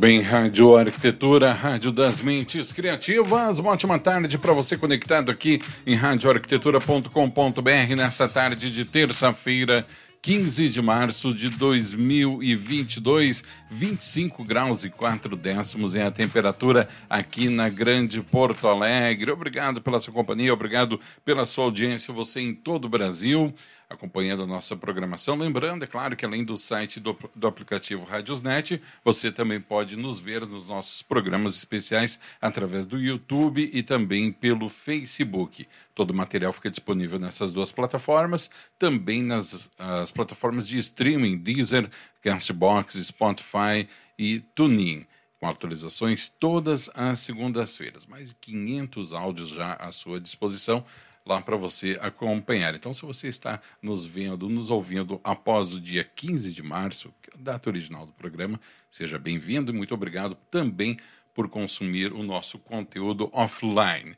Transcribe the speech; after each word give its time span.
Bem, 0.00 0.22
Rádio 0.22 0.78
Arquitetura, 0.78 1.52
Rádio 1.52 1.92
das 1.92 2.22
Mentes 2.22 2.72
Criativas. 2.72 3.58
Uma 3.58 3.72
ótima 3.72 3.98
tarde 3.98 4.38
para 4.38 4.54
você 4.54 4.74
conectado 4.74 5.30
aqui 5.30 5.60
em 5.86 5.94
radioarquitetura.com.br 5.94 7.94
nessa 7.94 8.26
tarde 8.26 8.72
de 8.72 8.86
terça-feira, 8.86 9.86
15 10.22 10.70
de 10.70 10.80
março 10.80 11.34
de 11.34 11.50
2022, 11.50 13.44
25 13.70 14.42
graus 14.42 14.84
e 14.84 14.90
4 14.90 15.36
décimos 15.36 15.94
é 15.94 16.04
a 16.04 16.10
temperatura 16.10 16.88
aqui 17.08 17.50
na 17.50 17.68
Grande 17.68 18.22
Porto 18.22 18.68
Alegre. 18.68 19.30
Obrigado 19.30 19.82
pela 19.82 20.00
sua 20.00 20.14
companhia, 20.14 20.54
obrigado 20.54 20.98
pela 21.26 21.44
sua 21.44 21.64
audiência, 21.64 22.14
você 22.14 22.40
em 22.40 22.54
todo 22.54 22.86
o 22.86 22.88
Brasil 22.88 23.54
acompanhando 23.90 24.44
a 24.44 24.46
nossa 24.46 24.76
programação. 24.76 25.36
Lembrando, 25.36 25.82
é 25.82 25.86
claro, 25.86 26.16
que 26.16 26.24
além 26.24 26.44
do 26.44 26.56
site 26.56 27.00
do, 27.00 27.18
do 27.34 27.48
aplicativo 27.48 28.04
Radiosnet, 28.04 28.80
você 29.04 29.32
também 29.32 29.60
pode 29.60 29.96
nos 29.96 30.20
ver 30.20 30.46
nos 30.46 30.68
nossos 30.68 31.02
programas 31.02 31.56
especiais 31.56 32.20
através 32.40 32.86
do 32.86 32.96
YouTube 32.96 33.68
e 33.72 33.82
também 33.82 34.30
pelo 34.30 34.68
Facebook. 34.68 35.66
Todo 35.92 36.12
o 36.12 36.14
material 36.14 36.52
fica 36.52 36.70
disponível 36.70 37.18
nessas 37.18 37.52
duas 37.52 37.72
plataformas, 37.72 38.48
também 38.78 39.24
nas 39.24 39.68
as 39.76 40.12
plataformas 40.12 40.68
de 40.68 40.78
streaming, 40.78 41.36
Deezer, 41.36 41.90
Castbox, 42.22 42.94
Spotify 42.94 43.88
e 44.16 44.40
TuneIn 44.54 45.04
com 45.40 45.48
atualizações 45.48 46.28
todas 46.28 46.90
as 46.94 47.20
segundas-feiras. 47.20 48.06
Mais 48.06 48.28
de 48.28 48.34
500 48.34 49.14
áudios 49.14 49.48
já 49.48 49.72
à 49.72 49.90
sua 49.90 50.20
disposição 50.20 50.84
lá 51.30 51.40
para 51.40 51.56
você 51.56 51.96
acompanhar. 52.00 52.74
Então, 52.74 52.92
se 52.92 53.02
você 53.02 53.28
está 53.28 53.60
nos 53.80 54.04
vendo, 54.04 54.48
nos 54.48 54.68
ouvindo 54.68 55.20
após 55.22 55.72
o 55.72 55.80
dia 55.80 56.02
15 56.02 56.52
de 56.52 56.62
março, 56.62 57.14
é 57.30 57.38
a 57.38 57.40
data 57.40 57.70
original 57.70 58.04
do 58.04 58.12
programa, 58.12 58.60
seja 58.88 59.18
bem-vindo 59.18 59.70
e 59.70 59.74
muito 59.74 59.94
obrigado 59.94 60.36
também 60.50 60.98
por 61.32 61.48
consumir 61.48 62.12
o 62.12 62.22
nosso 62.24 62.58
conteúdo 62.58 63.30
offline. 63.32 64.16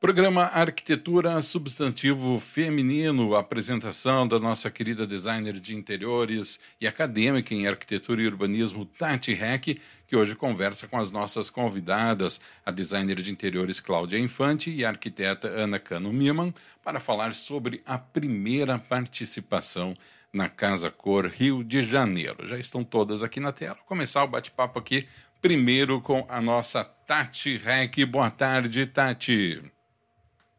Programa 0.00 0.44
Arquitetura 0.44 1.42
Substantivo 1.42 2.38
Feminino, 2.38 3.34
apresentação 3.34 4.28
da 4.28 4.38
nossa 4.38 4.70
querida 4.70 5.04
designer 5.04 5.54
de 5.54 5.74
interiores 5.74 6.60
e 6.80 6.86
acadêmica 6.86 7.52
em 7.52 7.66
arquitetura 7.66 8.22
e 8.22 8.26
urbanismo 8.28 8.86
Tati 8.86 9.32
Heck, 9.32 9.80
que 10.06 10.14
hoje 10.14 10.36
conversa 10.36 10.86
com 10.86 11.00
as 11.00 11.10
nossas 11.10 11.50
convidadas, 11.50 12.40
a 12.64 12.70
designer 12.70 13.16
de 13.16 13.32
interiores 13.32 13.80
Cláudia 13.80 14.20
Infante 14.20 14.70
e 14.70 14.84
a 14.84 14.90
arquiteta 14.90 15.48
Ana 15.48 15.80
Cano 15.80 16.12
Miman, 16.12 16.54
para 16.84 17.00
falar 17.00 17.34
sobre 17.34 17.82
a 17.84 17.98
primeira 17.98 18.78
participação 18.78 19.94
na 20.32 20.48
Casa 20.48 20.92
Cor 20.92 21.26
Rio 21.26 21.64
de 21.64 21.82
Janeiro. 21.82 22.46
Já 22.46 22.56
estão 22.56 22.84
todas 22.84 23.24
aqui 23.24 23.40
na 23.40 23.50
tela. 23.50 23.74
Vou 23.74 23.84
começar 23.84 24.22
o 24.22 24.28
bate-papo 24.28 24.78
aqui 24.78 25.08
primeiro 25.40 26.00
com 26.00 26.24
a 26.28 26.40
nossa 26.40 26.84
Tati 26.84 27.60
Heck. 27.66 28.04
Boa 28.04 28.30
tarde, 28.30 28.86
Tati. 28.86 29.77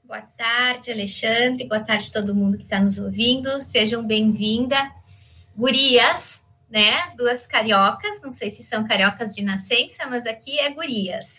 Boa 0.10 0.22
tarde, 0.22 0.92
Alexandre. 0.92 1.68
Boa 1.68 1.82
tarde 1.82 2.12
todo 2.12 2.34
mundo 2.34 2.58
que 2.58 2.64
está 2.64 2.80
nos 2.80 2.98
ouvindo. 2.98 3.62
Sejam 3.62 4.04
bem-vindas. 4.04 4.82
Gurias, 5.56 6.44
né? 6.68 6.96
As 7.04 7.16
duas 7.16 7.46
cariocas. 7.46 8.20
Não 8.24 8.32
sei 8.32 8.50
se 8.50 8.64
são 8.64 8.88
cariocas 8.88 9.36
de 9.36 9.44
nascença, 9.44 10.08
mas 10.08 10.26
aqui 10.26 10.58
é 10.58 10.72
gurias. 10.72 11.38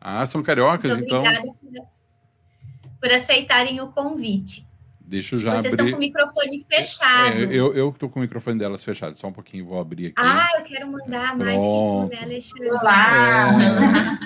Ah, 0.00 0.26
são 0.26 0.42
cariocas, 0.42 0.90
então. 0.98 1.20
Obrigada 1.20 1.42
por, 1.60 3.00
por 3.00 3.12
aceitarem 3.12 3.80
o 3.80 3.92
convite. 3.92 4.66
Deixa 5.04 5.34
eu 5.34 5.40
já 5.40 5.52
Vocês 5.56 5.74
abrir. 5.74 5.74
estão 5.74 5.90
com 5.90 5.96
o 5.96 6.00
microfone 6.00 6.64
fechado. 6.70 7.36
É, 7.36 7.42
eu, 7.44 7.74
eu 7.74 7.92
tô 7.98 8.08
com 8.08 8.18
o 8.18 8.22
microfone 8.22 8.58
delas 8.58 8.82
fechado, 8.82 9.18
só 9.18 9.26
um 9.28 9.32
pouquinho, 9.32 9.66
vou 9.66 9.78
abrir 9.78 10.06
aqui. 10.06 10.14
Ah, 10.16 10.48
eu 10.58 10.62
quero 10.64 10.90
mandar 10.90 11.36
mais 11.36 11.60
Pronto. 11.62 12.10
que 12.10 12.16
tu, 12.16 12.20
né, 12.20 12.24
Alexandre? 12.30 12.70
Olá! 12.70 14.18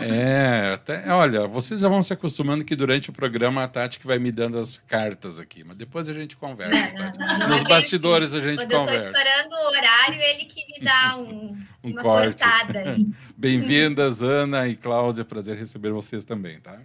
É, 0.00 0.72
até, 0.74 1.12
olha, 1.12 1.46
vocês 1.46 1.80
já 1.80 1.88
vão 1.88 2.02
se 2.02 2.12
acostumando 2.12 2.64
que 2.64 2.74
durante 2.74 3.10
o 3.10 3.12
programa 3.12 3.64
a 3.64 3.68
Tati 3.68 3.98
que 3.98 4.06
vai 4.06 4.18
me 4.18 4.32
dando 4.32 4.58
as 4.58 4.78
cartas 4.78 5.38
aqui, 5.38 5.62
mas 5.64 5.76
depois 5.76 6.08
a 6.08 6.12
gente 6.12 6.36
conversa. 6.36 6.92
Não, 6.94 7.04
não, 7.04 7.12
não, 7.12 7.38
não 7.40 7.48
Nos 7.48 7.62
é 7.62 7.68
bastidores 7.68 8.32
a 8.34 8.40
gente 8.40 8.58
Quando 8.60 8.72
eu 8.72 8.78
tô 8.78 8.84
conversa. 8.86 9.10
estourando 9.10 9.54
o 9.54 9.68
horário, 9.68 10.20
ele 10.22 10.44
que 10.44 10.64
me 10.72 10.84
dá 10.84 11.16
um, 11.18 11.56
Um 11.84 11.90
uma 11.90 12.02
corte. 12.02 12.42
cortada 12.42 12.78
aí. 12.78 13.06
Bem-vindas, 13.36 14.22
Ana 14.22 14.68
e 14.68 14.76
Cláudia. 14.76 15.24
Prazer 15.24 15.56
receber 15.56 15.90
vocês 15.92 16.24
também, 16.24 16.60
tá? 16.60 16.78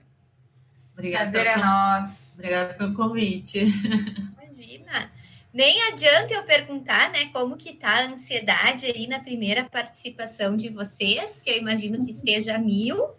Obrigada 0.96 1.32
Prazer 1.32 1.48
é 1.48 1.58
nosso. 1.58 2.24
Obrigada 2.34 2.74
pelo 2.74 2.94
convite. 2.94 3.60
Imagina. 3.60 5.12
Nem 5.54 5.82
adianta 5.84 6.34
eu 6.34 6.44
perguntar, 6.44 7.12
né, 7.12 7.30
como 7.32 7.56
que 7.56 7.74
tá 7.74 7.90
a 7.90 8.06
ansiedade 8.08 8.88
aí 8.88 9.08
na 9.08 9.20
primeira 9.20 9.64
participação 9.64 10.56
de 10.58 10.70
vocês, 10.70 11.42
que 11.42 11.50
eu 11.50 11.58
imagino 11.58 12.04
que 12.04 12.12
esteja 12.12 12.56
a 12.56 12.60
mil. 12.60 13.10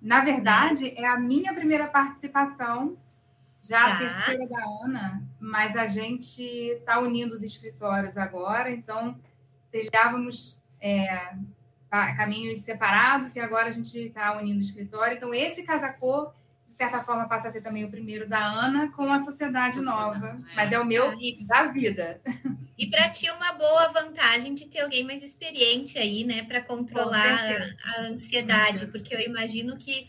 Na 0.00 0.24
verdade, 0.24 0.94
é 0.96 1.06
a 1.06 1.18
minha 1.18 1.52
primeira 1.52 1.86
participação, 1.86 2.96
já 3.62 3.78
Tá. 3.78 3.92
a 3.92 3.98
terceira 3.98 4.48
da 4.48 4.64
Ana, 4.84 5.22
mas 5.38 5.76
a 5.76 5.84
gente 5.84 6.42
está 6.42 6.98
unindo 6.98 7.34
os 7.34 7.42
escritórios 7.42 8.16
agora, 8.16 8.70
então 8.70 9.14
trilhávamos 9.70 10.62
é, 10.80 11.34
caminhos 12.16 12.60
separados 12.60 13.36
e 13.36 13.40
agora 13.40 13.68
a 13.68 13.70
gente 13.70 13.98
está 13.98 14.38
unindo 14.38 14.60
o 14.60 14.62
escritório. 14.62 15.16
Então, 15.16 15.34
esse 15.34 15.62
casacor, 15.62 16.32
de 16.70 16.76
certa 16.76 17.00
forma, 17.00 17.26
passa 17.26 17.48
a 17.48 17.50
ser 17.50 17.62
também 17.62 17.84
o 17.84 17.90
primeiro 17.90 18.28
da 18.28 18.38
Ana 18.40 18.92
com 18.92 19.12
a 19.12 19.18
Sociedade 19.18 19.74
Sociedade, 19.74 19.80
Nova, 19.80 20.40
é. 20.52 20.54
mas 20.54 20.70
é 20.70 20.78
o 20.78 20.84
meu 20.84 21.12
E, 21.20 21.44
da 21.44 21.64
vida. 21.64 22.20
e 22.78 22.86
para 22.88 23.08
ti 23.08 23.28
uma 23.28 23.52
boa 23.54 23.88
vantagem 23.88 24.54
de 24.54 24.68
ter 24.68 24.82
alguém 24.82 25.02
mais 25.02 25.20
experiente 25.24 25.98
aí, 25.98 26.22
né, 26.22 26.44
para 26.44 26.60
controlar 26.60 27.26
a, 27.26 27.90
a 27.90 28.02
ansiedade, 28.02 28.86
porque 28.86 29.12
eu 29.12 29.18
imagino 29.18 29.76
que 29.76 30.06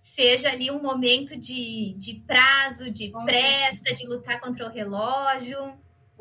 seja 0.00 0.50
ali 0.50 0.72
um 0.72 0.82
momento 0.82 1.36
de, 1.36 1.94
de 1.96 2.14
prazo, 2.26 2.90
de 2.90 3.12
pressa, 3.24 3.94
de 3.94 4.04
lutar 4.04 4.40
contra 4.40 4.66
o 4.66 4.72
relógio. 4.72 5.56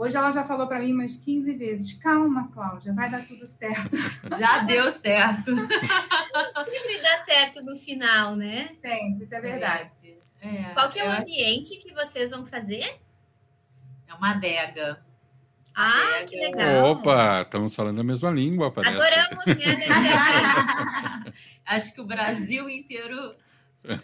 Hoje 0.02 0.18
ela 0.18 0.32
já 0.32 0.44
falou 0.44 0.66
para 0.66 0.80
mim 0.80 0.94
umas 0.94 1.16
15 1.16 1.54
vezes: 1.54 1.94
calma, 1.94 2.50
Cláudia, 2.52 2.92
vai 2.92 3.08
dar 3.08 3.24
tudo 3.24 3.46
certo. 3.46 3.96
Já 4.40 4.64
deu 4.64 4.92
certo. 4.92 5.56
Sempre 5.56 6.98
dá 7.04 7.18
certo 7.18 7.62
no 7.62 7.78
final, 7.78 8.36
né? 8.36 8.70
Sempre, 8.82 9.24
isso 9.24 9.36
é 9.36 9.40
verdade. 9.40 10.18
É, 10.42 10.74
Qual 10.74 10.90
que 10.90 11.00
é 11.00 11.04
o 11.04 11.08
acho 11.08 11.22
ambiente 11.22 11.78
que 11.78 11.94
vocês 11.94 12.32
vão 12.32 12.48
fazer? 12.48 13.00
é 14.08 14.14
uma 14.16 14.32
adega. 14.32 15.00
Ah, 15.76 16.22
É, 16.22 16.24
que 16.24 16.36
legal. 16.36 16.94
Opa, 16.94 17.44
estamos 17.44 17.76
falando 17.76 18.02
a 18.02 18.04
mesma 18.04 18.32
língua, 18.32 18.72
parece. 18.72 18.96
Adoramos, 18.96 19.46
né? 19.46 19.56
Acho 21.64 21.94
que 21.94 22.02
o 22.02 22.06
Brasil 22.06 22.68
inteiro, 22.68 23.36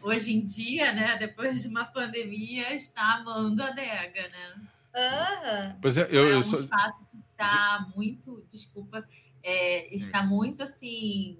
hoje 0.03 0.37
em 0.37 0.45
dia, 0.45 0.93
né, 0.93 1.17
depois 1.17 1.63
de 1.63 1.67
uma 1.67 1.85
pandemia, 1.85 2.75
está 2.75 3.15
amando 3.15 3.63
a 3.63 3.69
adega, 3.69 4.21
né? 4.21 4.61
Aham. 4.97 5.77
Pois 5.81 5.97
é, 5.97 6.07
eu, 6.09 6.25
é 6.27 6.33
eu 6.33 6.39
um 6.39 6.43
sou- 6.43 6.59
espaço 6.59 7.05
que 7.11 7.17
está 7.31 7.87
muito, 7.95 8.43
desculpa, 8.49 9.07
é, 9.44 9.94
está 9.95 10.23
muito 10.23 10.63
assim 10.63 11.38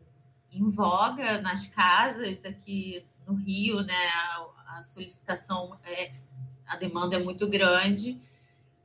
em 0.51 0.69
voga 0.69 1.42
nas 1.42 1.68
casas 1.68 2.45
aqui 2.45 3.04
no 3.25 3.33
Rio, 3.33 3.81
né? 3.81 4.07
A, 4.15 4.77
a 4.77 4.83
solicitação 4.83 5.77
é, 5.83 6.12
a 6.68 6.75
demanda 6.75 7.15
é 7.15 7.19
muito 7.19 7.48
grande, 7.50 8.18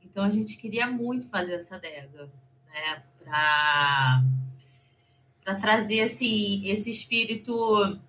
então 0.03 0.23
a 0.23 0.31
gente 0.31 0.57
queria 0.57 0.87
muito 0.87 1.27
fazer 1.29 1.53
essa 1.53 1.75
adega, 1.75 2.29
né? 2.71 3.03
Para 3.23 4.23
para 5.43 5.55
trazer 5.55 6.01
assim 6.01 6.65
esse 6.65 6.89
espírito 6.89 7.99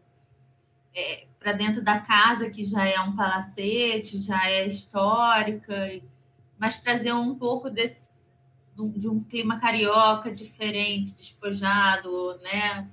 para 1.39 1.53
dentro 1.53 1.83
da 1.83 1.99
casa 2.01 2.49
que 2.49 2.65
já 2.65 2.89
é 2.89 2.99
um 3.01 3.15
palacete, 3.15 4.19
já 4.19 4.49
é 4.49 4.67
histórica, 4.67 5.93
e- 5.93 6.03
mas 6.65 6.81
trazer 6.81 7.13
um 7.13 7.35
pouco 7.35 7.69
desse 7.69 8.09
de 8.75 9.07
um- 9.07 9.23
clima 9.23 9.61
carioca 9.61 10.33
diferente, 10.33 11.15
despojado, 11.15 12.39
né? 12.39 12.89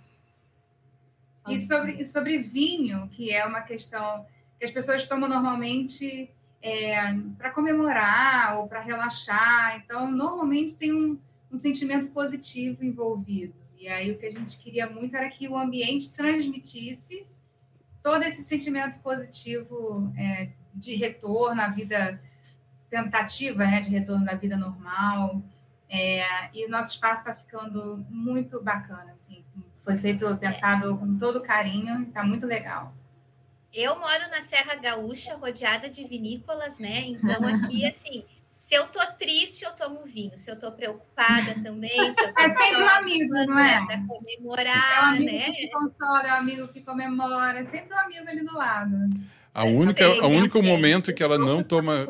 E 1.47 1.57
sobre, 1.57 1.93
e 1.93 2.03
sobre 2.03 2.37
vinho, 2.37 3.07
que 3.07 3.31
é 3.31 3.45
uma 3.45 3.61
questão 3.61 4.25
que 4.59 4.65
as 4.65 4.71
pessoas 4.71 5.07
tomam 5.07 5.29
normalmente 5.29 6.29
para 7.37 7.49
comemorar 7.51 8.57
ou 8.57 8.67
para 8.67 8.81
relaxar. 8.81 9.77
Então, 9.77 10.11
normalmente 10.11 10.75
tem 10.75 10.93
um, 10.93 11.17
um 11.49 11.55
sentimento 11.55 12.09
positivo 12.09 12.83
envolvido. 12.83 13.55
E 13.79 13.87
aí 13.87 14.11
o 14.11 14.17
que 14.19 14.25
a 14.25 14.31
gente 14.31 14.57
queria 14.59 14.87
muito 14.89 15.15
era 15.15 15.29
que 15.29 15.47
o 15.47 15.57
ambiente 15.57 16.13
transmitisse 16.13 17.25
todo 18.03 18.21
esse 18.23 18.43
sentimento 18.43 18.99
positivo 18.99 20.11
é, 20.17 20.49
de 20.75 20.93
retorno 20.95 21.61
à 21.61 21.69
vida 21.69 22.21
tentativa, 22.91 23.65
né, 23.65 23.81
de 23.81 23.89
retorno 23.89 24.25
da 24.25 24.35
vida 24.35 24.55
normal. 24.57 25.41
É, 25.89 26.49
e 26.53 26.65
o 26.65 26.69
nosso 26.69 26.93
espaço 26.93 27.21
está 27.21 27.33
ficando 27.33 28.05
muito 28.09 28.61
bacana, 28.61 29.11
assim. 29.13 29.43
Foi 29.77 29.97
feito, 29.97 30.37
pensado 30.37 30.97
com 30.97 31.17
todo 31.17 31.41
carinho, 31.41 32.03
está 32.03 32.23
muito 32.23 32.45
legal. 32.45 32.93
Eu 33.73 33.97
moro 33.99 34.29
na 34.29 34.41
Serra 34.41 34.75
Gaúcha, 34.75 35.35
rodeada 35.37 35.89
de 35.89 36.05
vinícolas, 36.05 36.79
né? 36.79 37.01
Então 37.07 37.45
aqui, 37.47 37.85
assim, 37.87 38.25
se 38.57 38.75
eu 38.75 38.87
tô 38.87 38.99
triste, 39.17 39.63
eu 39.65 39.71
tomo 39.75 40.05
vinho. 40.05 40.37
Se 40.37 40.51
eu 40.51 40.59
tô 40.59 40.71
preocupada 40.73 41.55
também, 41.63 42.11
se 42.11 42.23
eu 42.25 42.33
tô 42.33 42.41
É 42.41 42.49
sempre 42.49 42.83
um 42.83 42.89
amigo, 42.89 43.33
não 43.47 43.59
é? 43.59 43.85
Para 43.85 43.95
É 43.95 43.97
um 43.97 44.07
comemorar, 44.07 45.03
amigo 45.15 45.25
né? 45.25 45.51
que 45.51 45.69
consola, 45.69 46.27
é 46.27 46.33
um 46.33 46.35
amigo 46.37 46.67
que 46.67 46.81
comemora, 46.83 47.59
é 47.59 47.63
sempre 47.63 47.93
um 47.93 47.99
amigo 47.99 48.29
ali 48.29 48.43
do 48.45 48.53
lado. 48.55 48.95
A 49.53 49.65
única, 49.65 50.05
Sei, 50.05 50.19
eu 50.21 50.29
único 50.29 50.59
sei. 50.61 50.67
momento 50.69 51.13
que 51.13 51.23
ela 51.23 51.37
não 51.37 51.63
toma. 51.63 52.07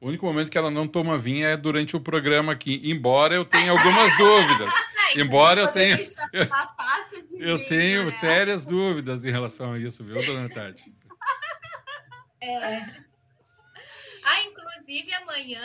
O 0.00 0.08
único 0.08 0.26
momento 0.26 0.50
que 0.50 0.58
ela 0.58 0.70
não 0.70 0.86
toma 0.86 1.18
vinho 1.18 1.46
é 1.46 1.56
durante 1.56 1.96
o 1.96 2.00
programa 2.00 2.52
aqui. 2.52 2.80
Embora 2.84 3.34
eu 3.34 3.44
tenha 3.44 3.70
algumas 3.70 4.16
dúvidas. 4.18 4.74
Embora 5.16 5.62
eu 5.62 5.68
tenha. 5.68 5.96
Eu 7.38 7.56
vinho, 7.56 7.68
tenho 7.68 8.04
né? 8.04 8.10
sérias 8.10 8.66
dúvidas 8.66 9.24
em 9.24 9.30
relação 9.30 9.72
a 9.72 9.78
isso, 9.78 10.04
viu, 10.04 10.16
dona 10.24 10.48
Tati? 10.48 10.94
Ah, 14.24 14.42
inclusive 14.44 15.12
amanhã 15.14 15.62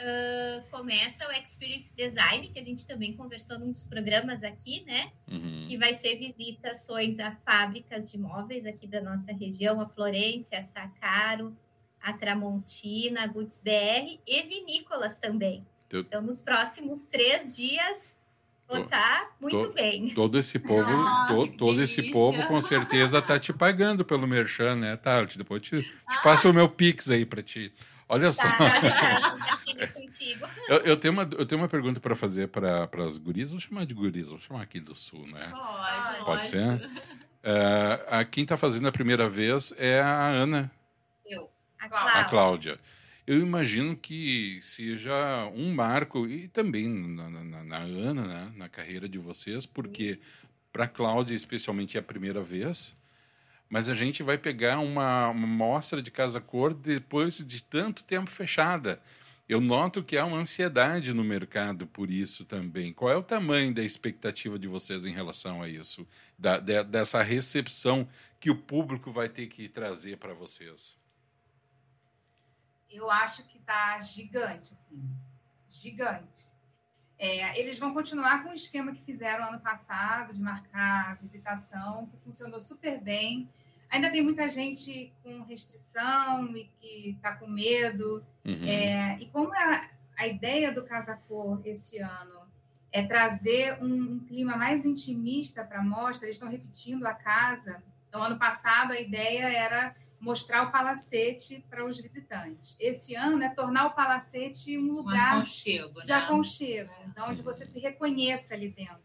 ah, 0.00 0.64
começa 0.70 1.28
o 1.28 1.32
Experience 1.32 1.94
Design, 1.94 2.48
que 2.48 2.58
a 2.58 2.62
gente 2.62 2.86
também 2.86 3.14
conversou 3.14 3.58
num 3.58 3.70
dos 3.70 3.84
programas 3.84 4.42
aqui, 4.42 4.82
né? 4.84 5.12
Uhum. 5.30 5.62
Que 5.66 5.76
vai 5.76 5.92
ser 5.92 6.16
visitações 6.16 7.18
a 7.18 7.32
fábricas 7.32 8.10
de 8.10 8.18
móveis 8.18 8.64
aqui 8.64 8.86
da 8.86 9.00
nossa 9.00 9.32
região, 9.32 9.80
a 9.80 9.86
Florência, 9.86 10.56
a 10.56 10.60
Sacaro, 10.62 11.54
a 12.02 12.12
Tramontina, 12.12 13.22
a 13.24 13.26
Goods 13.26 13.60
BR 13.62 14.18
e 14.26 14.42
vinícolas 14.42 15.16
também. 15.18 15.66
Eu- 15.90 16.00
Então, 16.00 16.22
nos 16.22 16.40
próximos 16.40 17.02
três 17.02 17.56
dias, 17.56 18.18
vou 18.68 18.84
estar 18.84 19.36
muito 19.40 19.58
tô- 19.66 19.72
bem. 19.72 20.10
Todo 20.14 20.38
esse 20.38 20.58
povo, 20.58 20.90
Ah, 20.90 21.26
to- 21.28 21.48
todo 21.56 21.82
esse 21.82 22.02
povo 22.10 22.46
com 22.46 22.60
certeza 22.60 23.20
tá 23.20 23.38
te 23.38 23.52
pagando 23.52 24.04
pelo 24.04 24.26
merchan, 24.26 24.76
né, 24.76 24.96
Tati? 24.96 25.36
Depois 25.36 25.60
eu 25.72 25.82
te, 25.82 25.88
te 25.88 26.22
passo 26.22 26.48
o 26.48 26.52
meu 26.54 26.68
Pix 26.68 27.10
aí 27.10 27.26
para 27.26 27.42
ti. 27.42 27.72
Olha 28.08 28.32
só. 28.32 28.42
Tá, 28.58 28.78
deixar, 28.80 29.36
eu. 30.68 30.76
Eu, 30.78 30.96
tenho 30.96 31.12
uma, 31.12 31.22
eu 31.22 31.46
tenho 31.46 31.60
uma 31.60 31.68
pergunta 31.68 32.00
para 32.00 32.14
fazer 32.14 32.48
para 32.48 32.88
as 33.06 33.16
gurias. 33.18 33.50
Vou 33.52 33.60
chamar 33.60 33.86
de 33.86 33.94
gurias, 33.94 34.30
vou 34.30 34.38
chamar 34.40 34.62
aqui 34.62 34.80
do 34.80 34.96
Sul, 34.96 35.26
né? 35.28 35.48
Pode, 35.52 36.24
Pode 36.24 36.46
ser? 36.48 36.90
É, 37.42 38.04
a, 38.08 38.24
quem 38.24 38.42
está 38.42 38.56
fazendo 38.56 38.86
a 38.88 38.92
primeira 38.92 39.28
vez 39.28 39.72
é 39.78 40.00
a 40.00 40.28
Ana, 40.28 40.70
A 41.80 41.84
a 41.84 41.88
Cláudia. 41.88 42.24
Cláudia. 42.30 42.80
Eu 43.26 43.38
imagino 43.40 43.96
que 43.96 44.58
seja 44.62 45.46
um 45.54 45.72
marco, 45.72 46.26
e 46.26 46.48
também 46.48 46.88
na, 46.88 47.28
na- 47.30 47.64
na 47.64 47.76
Ana, 47.78 48.26
né, 48.26 48.52
na 48.56 48.68
carreira 48.68 49.08
de 49.08 49.18
vocês, 49.18 49.64
porque 49.66 50.18
para 50.72 50.84
a 50.84 50.88
Cláudia, 50.88 51.34
especialmente, 51.34 51.96
é 51.96 52.00
a 52.00 52.02
primeira 52.02 52.42
vez, 52.42 52.96
mas 53.68 53.88
a 53.88 53.94
gente 53.94 54.22
vai 54.22 54.36
pegar 54.36 54.80
uma, 54.80 55.28
uma 55.28 55.46
mostra 55.46 56.02
de 56.02 56.10
casa-cor 56.10 56.74
depois 56.74 57.38
de 57.38 57.62
tanto 57.62 58.04
tempo 58.04 58.28
fechada. 58.28 59.00
Eu 59.48 59.60
noto 59.60 60.02
que 60.02 60.16
há 60.16 60.24
uma 60.24 60.38
ansiedade 60.38 61.12
no 61.12 61.24
mercado 61.24 61.86
por 61.86 62.08
isso 62.10 62.44
também. 62.44 62.92
Qual 62.92 63.10
é 63.10 63.16
o 63.16 63.22
tamanho 63.22 63.72
da 63.74 63.82
expectativa 63.82 64.56
de 64.58 64.68
vocês 64.68 65.04
em 65.04 65.12
relação 65.12 65.60
a 65.62 65.68
isso? 65.68 66.06
Da- 66.38 66.58
de- 66.58 66.84
dessa 66.84 67.20
recepção 67.22 68.08
que 68.40 68.48
o 68.50 68.54
público 68.56 69.10
vai 69.12 69.28
ter 69.28 69.46
que 69.48 69.68
trazer 69.68 70.16
para 70.18 70.34
vocês? 70.34 70.94
Eu 72.90 73.10
acho 73.10 73.46
que 73.48 73.58
tá 73.60 73.98
gigante, 74.00 74.72
assim. 74.72 75.00
Gigante. 75.68 76.50
É, 77.18 77.58
eles 77.60 77.78
vão 77.78 77.92
continuar 77.92 78.42
com 78.42 78.50
o 78.50 78.54
esquema 78.54 78.92
que 78.92 79.00
fizeram 79.00 79.48
ano 79.48 79.60
passado, 79.60 80.32
de 80.32 80.40
marcar 80.40 81.10
a 81.10 81.14
visitação, 81.14 82.06
que 82.06 82.16
funcionou 82.24 82.60
super 82.60 82.98
bem. 82.98 83.48
Ainda 83.90 84.10
tem 84.10 84.22
muita 84.22 84.48
gente 84.48 85.12
com 85.22 85.42
restrição 85.42 86.56
e 86.56 86.64
que 86.80 87.10
está 87.10 87.32
com 87.36 87.46
medo. 87.46 88.24
Uhum. 88.44 88.64
É, 88.64 89.18
e 89.20 89.26
como 89.26 89.52
a, 89.52 89.88
a 90.16 90.26
ideia 90.26 90.72
do 90.72 90.84
Casa 90.84 91.14
Cor 91.28 91.60
esse 91.64 91.98
ano 91.98 92.40
é 92.92 93.04
trazer 93.04 93.82
um, 93.82 94.14
um 94.14 94.20
clima 94.20 94.56
mais 94.56 94.84
intimista 94.84 95.62
para 95.62 95.80
a 95.80 95.84
mostra, 95.84 96.26
eles 96.26 96.36
estão 96.36 96.50
repetindo 96.50 97.06
a 97.06 97.14
casa. 97.14 97.82
Então, 98.08 98.22
ano 98.22 98.38
passado, 98.38 98.92
a 98.92 99.00
ideia 99.00 99.44
era 99.44 99.94
mostrar 100.20 100.68
o 100.68 100.70
palacete 100.70 101.64
para 101.70 101.84
os 101.84 101.98
visitantes. 101.98 102.76
Esse 102.78 103.14
ano 103.14 103.42
é 103.42 103.48
tornar 103.48 103.86
o 103.86 103.90
palacete 103.92 104.76
um 104.78 104.82
Um 104.90 104.92
lugar 104.96 105.34
aconchego, 105.36 106.02
de 106.02 106.10
né? 106.10 106.14
aconchego, 106.18 106.92
então 107.08 107.30
onde 107.30 107.40
você 107.42 107.64
se 107.64 107.80
reconheça 107.80 108.52
ali 108.54 108.68
dentro. 108.68 109.00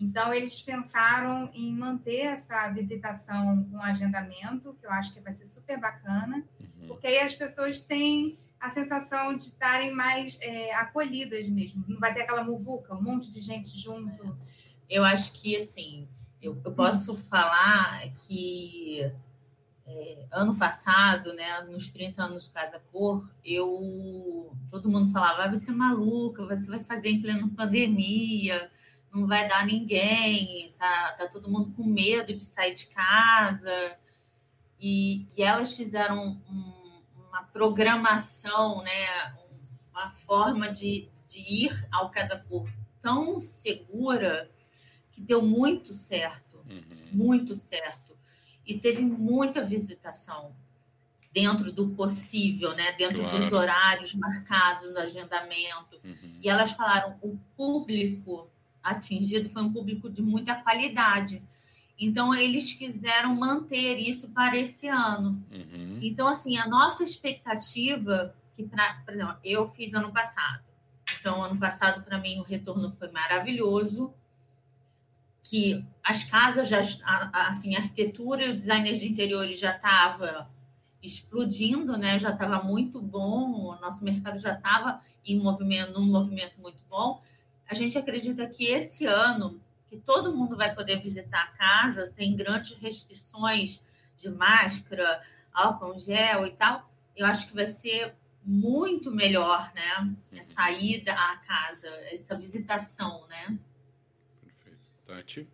Então 0.00 0.32
eles 0.32 0.60
pensaram 0.62 1.50
em 1.52 1.72
manter 1.74 2.20
essa 2.26 2.68
visitação 2.68 3.64
com 3.64 3.82
agendamento, 3.82 4.76
que 4.80 4.86
eu 4.86 4.92
acho 4.92 5.12
que 5.12 5.20
vai 5.20 5.32
ser 5.32 5.44
super 5.46 5.78
bacana, 5.78 6.44
Uhum. 6.60 6.86
porque 6.86 7.08
aí 7.08 7.18
as 7.18 7.34
pessoas 7.34 7.82
têm 7.82 8.38
a 8.60 8.70
sensação 8.70 9.36
de 9.36 9.42
estarem 9.44 9.92
mais 9.92 10.40
é, 10.40 10.72
acolhidas 10.74 11.48
mesmo. 11.48 11.84
Não 11.88 11.98
vai 11.98 12.14
ter 12.14 12.22
aquela 12.22 12.44
muvuca, 12.44 12.94
um 12.94 13.02
monte 13.02 13.30
de 13.32 13.40
gente 13.40 13.68
junto. 13.76 14.36
Eu 14.88 15.04
acho 15.04 15.32
que, 15.32 15.56
assim, 15.56 16.08
eu, 16.40 16.56
eu 16.64 16.72
posso 16.72 17.16
falar 17.24 18.02
que 18.26 19.10
é, 19.88 20.26
ano 20.30 20.56
passado, 20.56 21.32
né, 21.32 21.60
nos 21.62 21.90
30 21.90 22.22
anos 22.24 22.44
de 22.44 22.50
Casa 22.50 22.78
Cor, 22.92 23.26
eu 23.44 24.52
todo 24.70 24.90
mundo 24.90 25.10
falava, 25.10 25.44
ah, 25.44 25.48
você 25.50 25.70
é 25.70 25.74
maluca, 25.74 26.44
você 26.44 26.68
vai 26.70 26.84
fazer 26.84 27.08
em 27.10 27.22
plena 27.22 27.48
pandemia, 27.56 28.70
não 29.12 29.26
vai 29.26 29.48
dar 29.48 29.64
ninguém, 29.66 30.74
tá, 30.78 31.12
tá 31.18 31.26
todo 31.28 31.50
mundo 31.50 31.72
com 31.74 31.84
medo 31.84 32.34
de 32.34 32.42
sair 32.44 32.74
de 32.74 32.86
casa. 32.88 33.96
E, 34.80 35.26
e 35.36 35.42
elas 35.42 35.72
fizeram 35.74 36.38
um- 36.50 37.02
uma 37.28 37.42
programação, 37.44 38.82
né, 38.82 39.34
uma 39.90 40.08
forma 40.10 40.70
de, 40.70 41.08
de 41.26 41.40
ir 41.66 41.88
ao 41.90 42.10
Casa 42.10 42.36
Cor 42.48 42.68
tão 43.00 43.40
segura 43.40 44.50
que 45.12 45.20
deu 45.20 45.40
muito 45.42 45.92
certo, 45.94 46.58
Uhum. 46.68 47.08
muito 47.12 47.54
certo. 47.56 48.07
E 48.68 48.78
teve 48.78 49.00
muita 49.02 49.64
visitação 49.64 50.54
dentro 51.32 51.72
do 51.72 51.88
possível, 51.90 52.74
né? 52.74 52.92
dentro 52.92 53.20
Claro. 53.20 53.38
dos 53.40 53.52
horários 53.52 54.14
marcados 54.14 54.92
no 54.92 54.98
agendamento. 54.98 55.98
Uhum. 56.04 56.38
E 56.42 56.48
elas 56.48 56.72
falaram, 56.72 57.16
o 57.22 57.38
público 57.56 58.48
atingido 58.82 59.48
foi 59.50 59.62
um 59.62 59.72
público 59.72 60.10
de 60.10 60.22
muita 60.22 60.54
qualidade. 60.54 61.42
Então, 61.98 62.34
eles 62.34 62.74
quiseram 62.74 63.34
manter 63.34 63.96
isso 63.96 64.28
para 64.30 64.56
esse 64.56 64.86
ano. 64.86 65.42
Uhum. 65.50 65.98
Então, 66.00 66.28
assim, 66.28 66.56
a 66.56 66.66
nossa 66.68 67.02
expectativa, 67.02 68.34
que 68.54 68.62
pra, 68.62 69.02
por 69.04 69.14
exemplo, 69.14 69.36
eu 69.42 69.68
fiz 69.68 69.94
ano 69.94 70.12
passado. 70.12 70.62
Então, 71.18 71.42
ano 71.42 71.58
passado, 71.58 72.04
para 72.04 72.18
mim, 72.18 72.38
o 72.38 72.42
retorno 72.42 72.92
foi 72.92 73.10
maravilhoso. 73.10 74.14
Que 75.48 75.84
as 76.04 76.24
casas 76.24 76.68
já, 76.68 76.80
a- 77.04 77.30
a- 77.32 77.48
assim, 77.48 77.74
a 77.74 77.78
arquitetura 77.78 78.44
e 78.44 78.50
o 78.50 78.56
designer 78.56 78.98
de 78.98 79.08
interiores 79.08 79.58
já 79.58 79.74
estava 79.74 80.46
explodindo, 81.02 81.96
né? 81.96 82.18
Já 82.18 82.30
estava 82.30 82.62
muito 82.62 83.00
bom, 83.00 83.52
o 83.52 83.80
nosso 83.80 84.02
mercado 84.04 84.38
já 84.38 84.52
estava 84.54 85.00
em 85.24 85.38
movimento, 85.38 85.92
num 85.92 86.06
movimento 86.06 86.60
muito 86.60 86.82
bom. 86.90 87.22
A 87.68 87.74
gente 87.74 87.96
acredita 87.96 88.46
que 88.46 88.64
esse 88.66 89.06
ano, 89.06 89.60
que 89.88 89.96
todo 89.96 90.36
mundo 90.36 90.56
vai 90.56 90.74
poder 90.74 91.00
visitar 91.00 91.42
a 91.44 91.56
casa 91.56 92.04
sem 92.04 92.34
grandes 92.36 92.72
restrições 92.76 93.84
de 94.20 94.28
máscara, 94.28 95.22
álcool 95.52 95.98
gel 95.98 96.46
e 96.46 96.50
tal, 96.50 96.90
eu 97.16 97.24
acho 97.26 97.48
que 97.48 97.54
vai 97.54 97.66
ser 97.66 98.14
muito 98.44 99.10
melhor, 99.10 99.70
né? 99.74 100.14
Essa 100.36 100.70
ida 100.70 101.12
à 101.12 101.36
casa, 101.36 101.88
essa 102.12 102.36
visitação, 102.36 103.26
né? 103.28 103.58
Tati? 105.08 105.48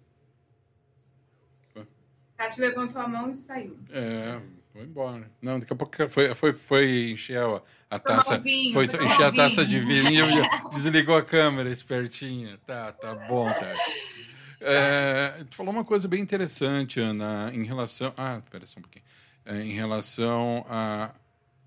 Tati 2.37 2.61
levantou 2.61 3.01
a 3.01 3.07
mão 3.07 3.31
e 3.31 3.37
saiu. 3.37 3.79
É, 3.89 4.41
foi 4.73 4.83
embora. 4.83 5.31
Não, 5.41 5.61
daqui 5.61 5.73
a 5.73 5.77
pouco 5.77 6.09
foi, 6.09 6.35
foi, 6.35 6.53
foi 6.53 7.11
encher 7.13 7.39
a, 7.39 7.63
a 7.89 7.99
taça. 8.01 8.37
vinho, 8.37 8.75
Foi 8.75 8.87
encher 8.87 9.23
a 9.23 9.33
taça 9.33 9.65
de 9.65 9.79
vinho 9.79 10.27
e 10.29 10.71
desligou 10.71 11.17
a 11.17 11.23
câmera, 11.23 11.71
espertinha. 11.71 12.59
Tá, 12.67 12.91
tá 12.93 13.15
bom, 13.15 13.47
Tati. 13.53 14.25
É, 14.61 15.45
tu 15.49 15.55
falou 15.55 15.73
uma 15.73 15.85
coisa 15.85 16.09
bem 16.09 16.21
interessante, 16.21 16.99
Ana, 16.99 17.53
em 17.55 17.63
relação. 17.63 18.13
Ah, 18.17 18.41
espera 18.43 18.67
só 18.67 18.81
um 18.81 18.83
pouquinho. 18.83 19.05
É, 19.47 19.61
em 19.61 19.73
relação 19.73 20.67
à 20.69 21.15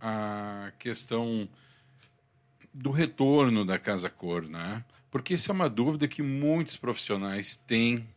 a, 0.01 0.65
a 0.67 0.72
questão 0.72 1.48
do 2.74 2.91
retorno 2.91 3.63
da 3.63 3.79
Casa 3.79 4.10
Cor, 4.10 4.41
né? 4.44 4.84
Porque 5.10 5.34
essa 5.34 5.52
é 5.52 5.54
uma 5.54 5.70
dúvida 5.70 6.08
que 6.08 6.22
muitos 6.22 6.78
profissionais 6.78 7.56
têm 7.56 8.08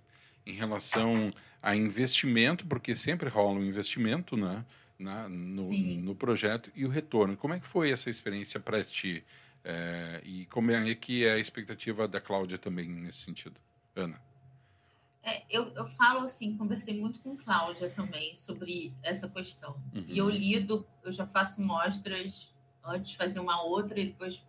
em 0.44 0.52
relação 0.52 1.30
a 1.62 1.76
investimento, 1.76 2.66
porque 2.66 2.96
sempre 2.96 3.28
rola 3.28 3.58
um 3.58 3.64
investimento 3.64 4.36
né, 4.36 4.64
na, 4.98 5.28
no, 5.28 5.70
no, 5.72 6.14
projeto 6.14 6.70
e 6.74 6.84
o 6.84 6.88
retorno. 6.88 7.36
Como 7.36 7.54
é 7.54 7.60
que 7.60 7.66
foi 7.66 7.90
essa 7.90 8.10
experiência 8.10 8.58
para 8.58 8.82
ti? 8.82 9.22
É, 9.62 10.20
e 10.24 10.46
como 10.46 10.70
é 10.70 10.94
que 10.94 11.24
é 11.24 11.34
a 11.34 11.38
expectativa 11.38 12.08
da 12.08 12.20
Cláudia 12.20 12.58
também 12.58 12.88
nesse 12.88 13.18
sentido? 13.18 13.56
Ana. 13.94 14.20
É, 15.22 15.42
eu, 15.50 15.68
eu 15.74 15.86
falo 15.86 16.24
assim, 16.24 16.56
conversei 16.56 16.98
muito 16.98 17.18
com 17.20 17.36
Cláudia 17.36 17.90
também 17.90 18.34
sobre 18.34 18.92
essa 19.02 19.28
questão. 19.28 19.76
Uhum. 19.94 20.04
E 20.08 20.16
eu 20.16 20.30
lido, 20.30 20.86
eu 21.04 21.12
já 21.12 21.26
faço 21.26 21.60
mostras 21.60 22.54
antes 22.82 23.10
de 23.10 23.16
fazer 23.18 23.38
uma 23.38 23.62
outra 23.62 24.00
e 24.00 24.06
depois 24.06 24.42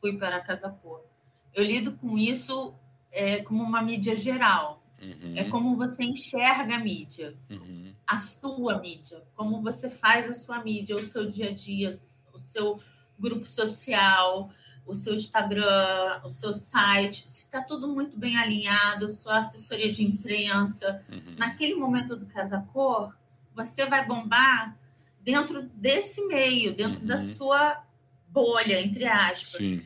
fui 0.00 0.16
para 0.16 0.36
a 0.36 0.40
Casa 0.40 0.70
Cor. 0.70 1.04
Eu 1.54 1.64
lido 1.64 1.92
com 1.92 2.18
isso 2.18 2.74
é, 3.10 3.38
como 3.42 3.62
uma 3.62 3.82
mídia 3.82 4.16
geral. 4.16 4.82
Uhum. 5.00 5.34
É 5.36 5.44
como 5.44 5.76
você 5.76 6.04
enxerga 6.04 6.76
a 6.76 6.78
mídia, 6.78 7.36
uhum. 7.50 7.92
a 8.06 8.18
sua 8.18 8.78
mídia, 8.78 9.22
como 9.36 9.62
você 9.62 9.90
faz 9.90 10.28
a 10.28 10.32
sua 10.32 10.64
mídia, 10.64 10.96
o 10.96 11.04
seu 11.04 11.30
dia 11.30 11.48
a 11.48 11.52
dia, 11.52 11.90
o 12.32 12.38
seu 12.38 12.80
grupo 13.18 13.46
social, 13.46 14.50
o 14.86 14.94
seu 14.94 15.14
Instagram, 15.14 16.20
o 16.24 16.30
seu 16.30 16.52
site, 16.52 17.30
se 17.30 17.44
está 17.44 17.62
tudo 17.62 17.88
muito 17.88 18.18
bem 18.18 18.36
alinhado, 18.36 19.10
sua 19.10 19.38
assessoria 19.38 19.90
de 19.90 20.04
imprensa, 20.04 21.02
uhum. 21.08 21.34
naquele 21.36 21.74
momento 21.74 22.16
do 22.16 22.26
Casa 22.26 22.66
Cor, 22.72 23.14
você 23.54 23.86
vai 23.86 24.06
bombar 24.06 24.76
dentro 25.22 25.62
desse 25.74 26.26
meio, 26.26 26.74
dentro 26.74 27.00
uhum. 27.00 27.06
da 27.06 27.20
sua 27.20 27.82
bolha, 28.28 28.80
entre 28.80 29.06
aspas. 29.06 29.52
Sim. 29.52 29.82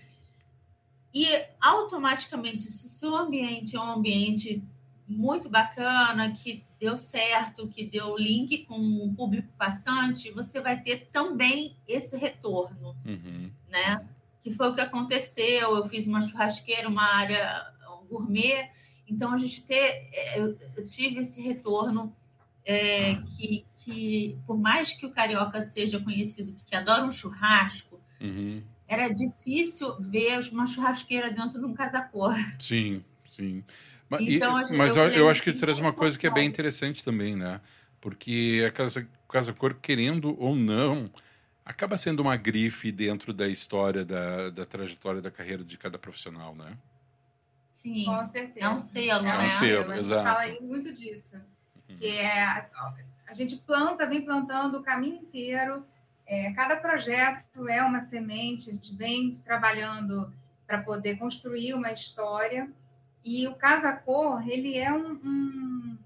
E 1.15 1.27
automaticamente, 1.61 2.63
se 2.63 2.87
o 2.87 2.91
seu 2.91 3.17
ambiente 3.17 3.77
é 3.77 3.81
um 3.81 3.93
ambiente 3.93 4.63
muito 5.07 5.49
bacana, 5.49 6.33
que 6.33 6.65
deu 6.79 6.97
certo, 6.97 7.67
que 7.67 7.85
deu 7.85 8.17
link 8.17 8.67
com 8.67 8.79
o 8.79 9.15
público 9.15 9.49
passante, 9.57 10.31
você 10.31 10.61
vai 10.61 10.81
ter 10.81 11.09
também 11.11 11.75
esse 11.89 12.17
retorno, 12.17 12.95
uhum. 13.05 13.51
né? 13.69 14.07
Que 14.41 14.53
foi 14.53 14.69
o 14.69 14.75
que 14.75 14.81
aconteceu. 14.81 15.77
Eu 15.77 15.87
fiz 15.87 16.07
uma 16.07 16.21
churrasqueira, 16.21 16.89
uma 16.89 17.17
área 17.17 17.73
gourmet, 18.09 18.71
então 19.07 19.33
a 19.33 19.39
gente 19.39 19.63
ter, 19.63 20.09
é, 20.13 20.39
eu, 20.39 20.57
eu 20.77 20.85
tive 20.85 21.21
esse 21.21 21.41
retorno 21.41 22.13
é, 22.65 23.17
que, 23.37 23.65
que, 23.77 24.39
por 24.47 24.59
mais 24.59 24.95
que 24.95 25.07
o 25.07 25.11
carioca 25.11 25.63
seja 25.63 26.01
conhecido 26.01 26.55
que 26.67 26.75
adora 26.75 27.05
um 27.05 27.13
churrasco, 27.13 28.01
uhum. 28.21 28.63
Era 28.89 29.09
difícil 29.09 29.95
ver 30.01 30.41
uma 30.51 30.67
churrasqueira 30.67 31.31
dentro 31.31 31.61
de 31.61 31.67
um 31.67 31.75
casacor. 31.75 32.35
Sim, 32.59 33.05
sim. 33.29 33.63
Mas, 34.09 34.23
então, 34.23 34.61
e, 34.63 34.73
mas 34.73 34.97
eu, 34.97 35.07
eu, 35.09 35.29
acho 35.29 35.43
que 35.43 35.53
traz 35.53 35.79
uma 35.79 35.93
coisa 35.93 36.19
que 36.19 36.27
é 36.27 36.31
bem 36.31 36.49
interessante 36.49 37.05
também, 37.05 37.37
né? 37.37 37.61
Porque 38.01 38.65
a 38.67 38.71
Casa, 38.71 39.07
Casa 39.29 39.53
Cor, 39.53 39.75
querendo 39.75 40.35
ou 40.43 40.57
não, 40.57 41.11
acaba 41.65 41.99
sendo 41.99 42.21
uma 42.21 42.35
grife 42.35 42.91
dentro 42.91 43.35
da 43.35 43.47
história, 43.47 44.03
da, 44.05 44.49
da 44.49 44.65
trajetória 44.65 45.21
da 45.21 45.31
carreira 45.31 45.63
de 45.63 45.77
cada 45.77 45.99
profissional, 45.99 46.55
né? 46.55 46.75
Sim, 47.69 48.07
com 48.07 48.25
certeza. 48.25 48.67
É 48.67 48.69
um 48.71 48.79
selo, 48.79 49.27
é 49.27 49.35
um 49.35 49.39
né? 49.39 49.49
selo, 49.51 49.93
a 49.93 49.95
gente 49.95 49.99
exato. 49.99 50.25
fala 50.25 50.61
muito 50.63 50.93
disso. 50.93 51.37
Uhum. 51.89 51.97
Que 51.99 52.07
é, 52.07 52.43
a, 52.43 52.69
a, 53.27 53.33
gente 53.35 53.57
planta, 53.59 54.07
vem 54.07 54.23
plantando 54.23 54.79
o 54.79 54.83
caminho 54.83 55.17
inteiro. 55.17 55.85
É, 56.29 56.53
cada 56.53 56.77
projeto 56.77 57.67
é 57.67 57.83
uma 57.83 58.01
semente, 58.01 58.69
a 58.69 58.73
gente 58.75 58.95
vem 58.95 59.35
trabalhando 59.37 60.31
para 60.67 60.83
poder 60.83 61.17
construir 61.17 61.73
uma 61.73 61.91
história 61.91 62.71
e 63.25 63.49
o 63.49 63.55
Casa 63.55 63.91
Cor, 63.93 64.47
ele 64.47 64.77
é 64.77 64.93
um, 64.93 65.13
um, 65.13 65.99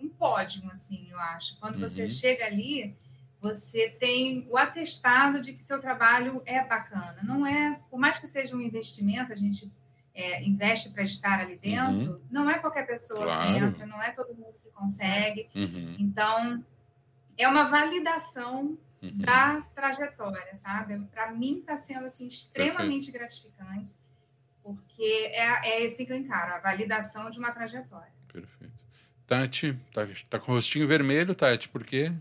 um 0.00 0.08
pódio, 0.08 0.70
assim, 0.70 1.08
eu 1.10 1.18
acho. 1.18 1.58
Quando 1.58 1.74
uhum. 1.74 1.80
você 1.80 2.06
chega 2.06 2.44
ali, 2.46 2.96
você 3.40 3.90
tem 3.90 4.46
o 4.48 4.56
atestado 4.56 5.40
de 5.42 5.52
que 5.52 5.62
seu 5.62 5.80
trabalho 5.80 6.40
é 6.46 6.64
bacana. 6.64 7.18
Não 7.24 7.44
é, 7.44 7.80
por 7.90 7.98
mais 7.98 8.18
que 8.18 8.26
seja 8.28 8.56
um 8.56 8.60
investimento, 8.60 9.32
a 9.32 9.36
gente 9.36 9.68
é, 10.14 10.44
investe 10.44 10.90
para 10.90 11.02
estar 11.02 11.40
ali 11.40 11.56
dentro, 11.56 12.12
uhum. 12.12 12.20
não 12.30 12.48
é 12.48 12.60
qualquer 12.60 12.86
pessoa 12.86 13.24
claro. 13.24 13.52
que 13.52 13.58
entra, 13.58 13.86
não 13.86 14.00
é 14.00 14.12
todo 14.12 14.32
mundo 14.32 14.54
que 14.62 14.70
consegue. 14.70 15.48
Uhum. 15.54 15.96
Então, 15.98 16.64
é 17.36 17.48
uma 17.48 17.64
validação 17.64 18.78
uhum. 19.10 19.18
da 19.18 19.62
trajetória, 19.74 20.54
sabe? 20.54 20.98
Para 21.12 21.32
mim 21.32 21.58
está 21.60 21.76
sendo 21.76 22.06
assim 22.06 22.26
extremamente 22.26 23.10
Perfeito. 23.10 23.18
gratificante 23.18 23.94
porque 24.66 25.30
é, 25.32 25.82
é 25.82 25.84
assim 25.84 26.04
que 26.04 26.12
eu 26.12 26.16
encaro, 26.16 26.54
a 26.54 26.58
validação 26.58 27.30
de 27.30 27.38
uma 27.38 27.52
trajetória. 27.52 28.12
Perfeito. 28.32 28.84
Tati, 29.24 29.78
tá, 29.94 30.02
tá 30.28 30.38
com 30.40 30.50
o 30.50 30.54
rostinho 30.56 30.88
vermelho, 30.88 31.36
Tati, 31.36 31.68
por 31.68 31.84
quê? 31.84 32.12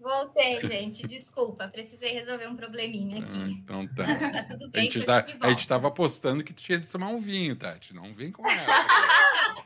Voltei, 0.00 0.60
gente. 0.62 1.06
Desculpa, 1.06 1.68
precisei 1.68 2.12
resolver 2.12 2.48
um 2.48 2.56
probleminha 2.56 3.22
aqui. 3.22 3.30
Ah, 3.36 3.48
então 3.48 3.86
tá. 3.86 4.02
Mas 4.04 4.20
tá 4.20 4.42
tudo 4.42 4.68
bem, 4.68 4.80
a 4.80 4.84
gente, 4.90 5.06
tá, 5.06 5.22
a 5.40 5.50
gente 5.50 5.68
tava 5.68 5.86
apostando 5.86 6.42
que 6.42 6.52
tu 6.52 6.60
tinha 6.60 6.78
de 6.78 6.88
tomar 6.88 7.06
um 7.06 7.20
vinho, 7.20 7.54
Tati. 7.54 7.94
Não 7.94 8.12
vem 8.12 8.32
com 8.32 8.44
essa. 8.48 8.66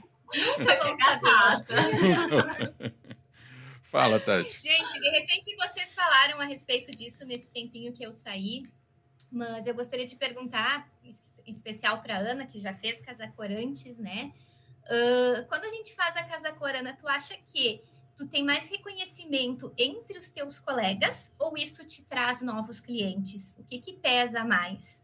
Nunca 0.59 1.21
vou 1.21 2.45
saber. 2.45 2.95
Fala, 3.97 4.21
Tati. 4.21 4.61
Gente, 4.61 5.01
de 5.01 5.09
repente 5.09 5.57
vocês 5.57 5.95
falaram 5.95 6.39
a 6.39 6.45
respeito 6.45 6.91
disso 6.91 7.25
nesse 7.25 7.51
tempinho 7.51 7.95
que 7.95 8.05
eu 8.05 8.13
saí. 8.13 8.69
Mas 9.33 9.67
eu 9.67 9.75
gostaria 9.75 10.07
de 10.07 10.15
perguntar, 10.15 10.89
em 11.03 11.51
especial 11.51 12.03
para 12.03 12.19
Ana, 12.19 12.47
que 12.47 12.61
já 12.61 12.75
fez 12.75 13.01
Casa 13.01 13.27
Cor 13.27 13.47
antes, 13.47 13.99
né? 13.99 14.33
Uh, 14.85 15.47
quando 15.49 15.65
a 15.65 15.71
gente 15.71 15.95
faz 15.95 16.17
a 16.17 16.23
Casa 16.23 16.53
Cor, 16.53 16.69
Ana, 16.69 16.93
tu 16.93 17.09
acha 17.09 17.35
que 17.39 17.83
tu 18.17 18.27
tem 18.29 18.45
mais 18.45 18.71
reconhecimento 18.71 19.73
entre 19.77 20.19
os 20.19 20.31
teus 20.31 20.61
colegas 20.61 21.33
ou 21.39 21.57
isso 21.57 21.85
te 21.85 22.03
traz 22.03 22.43
novos 22.43 22.79
clientes? 22.79 23.57
O 23.59 23.65
que, 23.65 23.81
que 23.81 23.95
pesa 23.95 24.45
mais? 24.45 25.03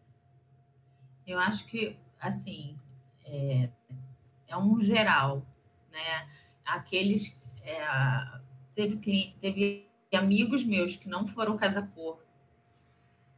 Eu 1.26 1.38
acho 1.38 1.66
que, 1.66 1.96
assim, 2.20 2.78
é, 3.24 3.70
é 4.46 4.56
um 4.56 4.78
geral, 4.80 5.44
né? 5.90 6.28
Aqueles... 6.64 7.36
É, 7.64 8.41
teve, 8.74 9.34
teve 9.40 9.88
amigos 10.14 10.64
meus 10.64 10.96
que 10.96 11.08
não 11.08 11.26
foram 11.26 11.56
Casa 11.56 11.82
Cor, 11.94 12.18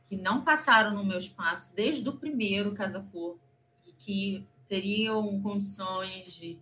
que 0.09 0.17
não 0.17 0.45
passaram 0.45 0.93
no 0.95 1.05
meu 1.05 1.19
espaço 1.19 1.75
desde 1.75 2.09
o 2.09 2.17
primeiro 2.17 2.75
Casa 2.75 3.01
Cor 3.13 3.39
e 3.87 3.93
que 3.93 4.47
teriam 4.67 5.41
condições 5.41 6.35
de 6.35 6.59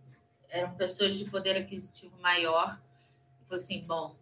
eram 0.48 0.74
pessoas 0.74 1.14
de 1.14 1.24
poder 1.24 1.56
aquisitivo 1.56 2.18
maior 2.20 2.78
e 3.40 3.44
falou 3.46 3.62
assim 3.62 3.80
bom 3.86 4.14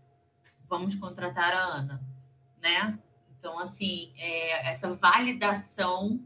vamos 0.69 0.95
contratar 0.95 1.53
a 1.53 1.65
Ana 1.65 2.01
né? 2.63 2.99
Então 3.37 3.59
assim 3.59 4.13
é, 4.17 4.71
essa 4.71 4.93
validação 4.95 6.21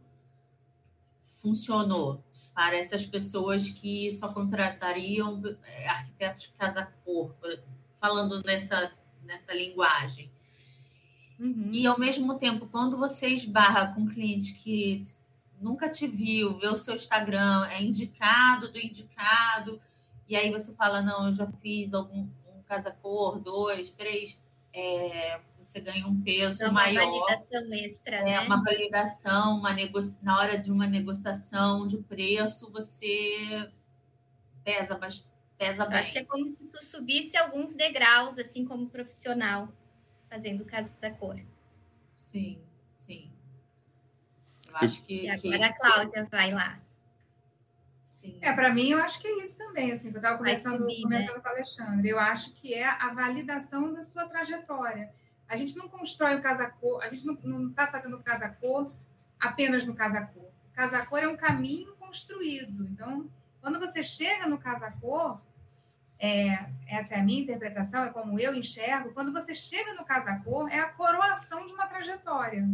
funcionou 1.22 2.22
para 2.54 2.76
essas 2.76 3.06
pessoas 3.06 3.68
que 3.68 4.12
só 4.12 4.28
contratariam 4.32 5.40
é, 5.64 5.88
arquitetos 5.88 6.48
casa 6.48 6.84
cor 7.04 7.34
falando 8.04 8.42
nessa 8.42 8.92
nessa 9.24 9.54
linguagem 9.54 10.30
Uhum. 11.38 11.70
E 11.72 11.86
ao 11.86 11.98
mesmo 11.98 12.38
tempo, 12.38 12.66
quando 12.66 12.96
você 12.96 13.28
esbarra 13.28 13.92
com 13.92 14.02
um 14.02 14.06
cliente 14.06 14.54
que 14.54 15.06
nunca 15.60 15.88
te 15.88 16.06
viu, 16.06 16.58
vê 16.58 16.68
o 16.68 16.76
seu 16.76 16.94
Instagram, 16.94 17.66
é 17.70 17.82
indicado 17.82 18.70
do 18.70 18.78
indicado, 18.78 19.80
e 20.28 20.36
aí 20.36 20.50
você 20.50 20.74
fala, 20.74 21.02
não, 21.02 21.26
eu 21.26 21.32
já 21.32 21.46
fiz 21.60 21.92
algum 21.92 22.20
um 22.20 22.62
casa 22.66 22.90
cor, 22.90 23.38
dois, 23.38 23.90
três, 23.92 24.40
é, 24.72 25.40
você 25.58 25.80
ganha 25.80 26.06
um 26.06 26.20
peso 26.22 26.62
então, 26.62 26.72
maior. 26.72 27.02
Uma 27.02 27.20
validação 27.20 27.74
extra, 27.74 28.16
é, 28.16 28.24
né? 28.24 28.40
Uma 28.40 28.62
validação, 28.62 29.58
uma 29.58 29.72
negocia... 29.72 30.18
na 30.22 30.38
hora 30.38 30.58
de 30.58 30.70
uma 30.70 30.86
negociação 30.86 31.86
de 31.86 31.98
preço, 31.98 32.70
você 32.72 33.70
pesa, 34.64 34.94
pesa 35.68 35.86
bem. 35.86 35.98
Acho 35.98 36.12
que 36.12 36.18
é 36.18 36.24
como 36.24 36.44
se 36.46 36.58
tu 36.64 36.82
subisse 36.84 37.36
alguns 37.36 37.74
degraus, 37.74 38.38
assim 38.38 38.64
como 38.64 38.88
profissional 38.88 39.68
fazendo 40.28 40.64
Casa 40.64 40.92
da 41.00 41.10
Cor. 41.10 41.40
Sim, 42.16 42.60
sim. 42.96 43.30
Eu 44.66 44.76
acho 44.76 45.02
que. 45.04 45.22
E 45.22 45.30
agora 45.30 45.58
que... 45.58 45.64
a 45.64 45.72
Cláudia 45.72 46.28
vai 46.30 46.52
lá. 46.52 46.80
Sim. 48.04 48.38
É, 48.40 48.52
para 48.52 48.72
mim, 48.72 48.90
eu 48.90 48.98
acho 48.98 49.20
que 49.20 49.28
é 49.28 49.42
isso 49.42 49.58
também, 49.58 49.92
assim, 49.92 50.10
que 50.10 50.16
eu 50.16 50.18
estava 50.18 50.38
conversando, 50.38 50.78
subir, 50.78 51.02
comentando 51.02 51.36
né? 51.36 51.40
com 51.42 51.48
o 51.48 51.52
Alexandre. 51.52 52.08
Eu 52.08 52.18
acho 52.18 52.54
que 52.54 52.72
é 52.72 52.88
a 52.88 53.12
validação 53.12 53.92
da 53.92 54.02
sua 54.02 54.26
trajetória. 54.26 55.12
A 55.46 55.56
gente 55.56 55.76
não 55.76 55.88
constrói 55.88 56.36
o 56.36 56.42
casa-cor, 56.42 57.02
a 57.02 57.08
gente 57.08 57.26
não 57.26 57.68
está 57.68 57.86
fazendo 57.86 58.16
o 58.16 58.22
casa-cor 58.22 58.90
apenas 59.38 59.84
no 59.84 59.94
casa-cor. 59.94 60.44
O 60.44 60.72
casa-cor 60.72 61.18
é 61.18 61.28
um 61.28 61.36
caminho 61.36 61.94
construído. 61.96 62.86
Então, 62.86 63.30
quando 63.60 63.78
você 63.78 64.02
chega 64.02 64.46
no 64.46 64.58
casa-cor, 64.58 65.40
é, 66.18 66.66
essa 66.86 67.14
é 67.14 67.18
a 67.18 67.22
minha 67.22 67.42
interpretação, 67.42 68.04
é 68.04 68.10
como 68.10 68.38
eu 68.38 68.54
enxergo, 68.54 69.12
quando 69.12 69.32
você 69.32 69.52
chega 69.52 69.94
no 69.94 70.04
casa 70.04 70.36
cor, 70.44 70.70
é 70.70 70.78
a 70.78 70.88
coroação 70.88 71.66
de 71.66 71.72
uma 71.72 71.86
trajetória. 71.86 72.66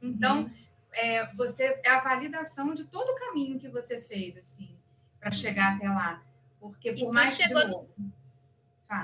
Então, 0.00 0.42
uhum. 0.42 0.50
é, 0.92 1.26
você 1.34 1.80
é 1.82 1.90
a 1.90 2.00
validação 2.00 2.74
de 2.74 2.84
todo 2.84 3.10
o 3.10 3.14
caminho 3.14 3.58
que 3.58 3.68
você 3.68 3.98
fez, 3.98 4.36
assim, 4.36 4.76
para 5.18 5.30
chegar 5.30 5.76
até 5.76 5.88
lá. 5.88 6.22
Porque 6.60 6.92
por 6.92 7.12
mais 7.12 7.36
chegou 7.36 7.62
que. 7.62 7.68
No... 7.68 8.16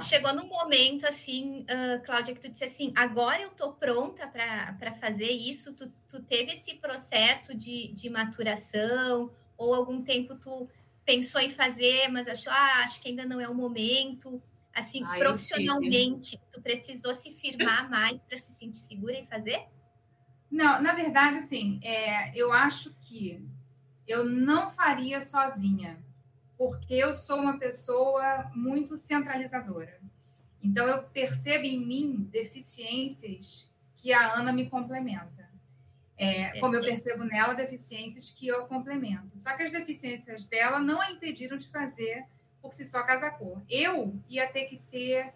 Chegou 0.00 0.32
num 0.32 0.46
momento 0.46 1.04
assim, 1.08 1.62
uh, 1.62 2.00
Cláudia, 2.04 2.32
que 2.32 2.40
tu 2.40 2.48
disse 2.48 2.64
assim: 2.64 2.92
agora 2.94 3.42
eu 3.42 3.50
tô 3.50 3.72
pronta 3.72 4.28
para 4.28 4.92
fazer 4.92 5.30
isso. 5.30 5.74
Tu, 5.74 5.92
tu 6.08 6.22
teve 6.22 6.52
esse 6.52 6.74
processo 6.76 7.52
de, 7.52 7.88
de 7.88 8.08
maturação, 8.08 9.28
ou 9.56 9.74
algum 9.74 10.00
tempo 10.00 10.36
tu 10.36 10.68
pensou 11.04 11.40
em 11.40 11.50
fazer, 11.50 12.08
mas 12.08 12.28
achou, 12.28 12.52
ah, 12.52 12.82
acho 12.84 13.00
que 13.00 13.08
ainda 13.08 13.24
não 13.24 13.40
é 13.40 13.48
o 13.48 13.54
momento. 13.54 14.42
Assim, 14.74 15.04
ah, 15.04 15.16
profissionalmente, 15.18 16.38
tu 16.50 16.60
precisou 16.62 17.12
se 17.12 17.30
firmar 17.30 17.90
mais 17.90 18.20
para 18.20 18.38
se 18.38 18.52
sentir 18.52 18.78
segura 18.78 19.14
em 19.14 19.26
fazer? 19.26 19.66
Não, 20.50 20.82
na 20.82 20.94
verdade, 20.94 21.38
assim, 21.38 21.80
é, 21.82 22.36
eu 22.36 22.52
acho 22.52 22.94
que 23.00 23.42
eu 24.06 24.24
não 24.24 24.70
faria 24.70 25.20
sozinha 25.20 26.02
porque 26.56 26.94
eu 26.94 27.14
sou 27.14 27.40
uma 27.40 27.58
pessoa 27.58 28.50
muito 28.54 28.96
centralizadora. 28.96 30.00
Então, 30.62 30.86
eu 30.86 31.02
percebo 31.04 31.64
em 31.64 31.84
mim 31.84 32.28
deficiências 32.30 33.74
que 33.96 34.12
a 34.12 34.34
Ana 34.34 34.52
me 34.52 34.70
complementa. 34.70 35.51
É, 36.22 36.60
como 36.60 36.76
eu 36.76 36.80
percebo 36.80 37.24
nela 37.24 37.52
deficiências 37.52 38.30
que 38.30 38.46
eu 38.46 38.64
complemento. 38.66 39.36
Só 39.36 39.56
que 39.56 39.64
as 39.64 39.72
deficiências 39.72 40.44
dela 40.44 40.78
não 40.78 41.02
a 41.02 41.10
impediram 41.10 41.58
de 41.58 41.68
fazer 41.68 42.24
por 42.60 42.72
si 42.72 42.84
só 42.84 43.02
casa 43.02 43.28
cor. 43.28 43.60
Eu 43.68 44.14
ia 44.28 44.46
ter 44.46 44.66
que 44.66 44.78
ter, 44.88 45.34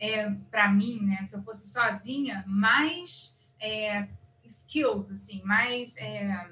é, 0.00 0.28
para 0.50 0.68
mim, 0.68 1.00
né, 1.02 1.22
se 1.24 1.36
eu 1.36 1.42
fosse 1.42 1.68
sozinha, 1.68 2.42
mais 2.48 3.38
é, 3.60 4.08
skills, 4.44 5.08
assim, 5.10 5.40
mais 5.44 5.96
é, 5.98 6.50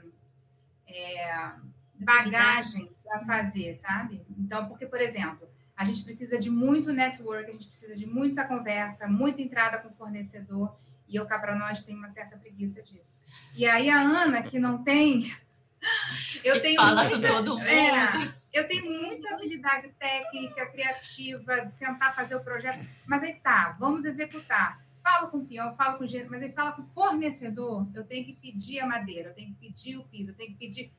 é, 0.87 1.51
bagagem 1.97 2.89
para 3.03 3.25
fazer, 3.25 3.75
sabe? 3.75 4.23
Então, 4.39 4.69
porque, 4.69 4.87
por 4.87 5.01
exemplo, 5.01 5.49
a 5.77 5.83
gente 5.83 6.05
precisa 6.05 6.39
de 6.39 6.51
muito 6.51 6.93
network, 6.93 7.49
a 7.49 7.53
gente 7.53 7.67
precisa 7.67 7.97
de 7.97 8.07
muita 8.07 8.45
conversa, 8.45 9.09
muita 9.09 9.43
entrada 9.43 9.79
com 9.79 9.89
o 9.89 9.93
fornecedor, 9.93 10.73
e 11.13 11.17
eu 11.17 11.27
cá 11.27 11.39
para 11.39 11.55
nós 11.55 11.83
tem 11.83 11.95
uma 11.95 12.09
certa 12.09 12.37
preguiça 12.39 12.83
disso. 12.83 13.23
E 13.55 13.67
aí 13.67 13.91
a 13.91 14.01
Ana, 14.01 14.43
que 14.43 14.59
não 14.59 14.83
tem. 14.83 15.31
Eu 16.45 16.63
tenho 16.63 16.81
fala 16.81 17.03
muita, 17.03 17.29
com 17.29 17.35
todo 17.35 17.59
mundo. 17.59 17.67
É, 17.67 18.35
eu 18.53 18.69
tenho 18.69 18.89
muita 18.89 19.35
habilidade 19.35 19.89
técnica, 19.99 20.65
criativa, 20.67 21.61
de 21.63 21.73
sentar, 21.73 22.15
fazer 22.15 22.37
o 22.37 22.45
projeto, 22.45 22.87
mas 23.05 23.25
aí 23.25 23.35
tá, 23.35 23.75
vamos 23.81 24.05
executar. 24.05 24.81
Falo 25.03 25.29
com 25.29 25.39
o 25.39 25.45
peão, 25.45 25.75
falo 25.75 25.99
com 25.99 26.05
o 26.05 26.07
gente, 26.07 26.31
mas 26.31 26.41
aí 26.41 26.53
fala 26.53 26.71
com 26.71 26.83
o 26.83 26.87
fornecedor, 26.87 27.89
eu 27.97 28.05
tenho 28.05 28.25
que 28.25 28.35
pedir 28.35 28.79
a 28.79 28.87
madeira, 28.87 29.31
eu 29.31 29.35
tenho 29.35 29.49
que 29.49 29.59
pedir 29.59 29.97
o 29.97 30.05
piso, 30.05 30.31
eu 30.31 30.37
tenho 30.37 30.51
que 30.51 30.59
pedir 30.59 30.93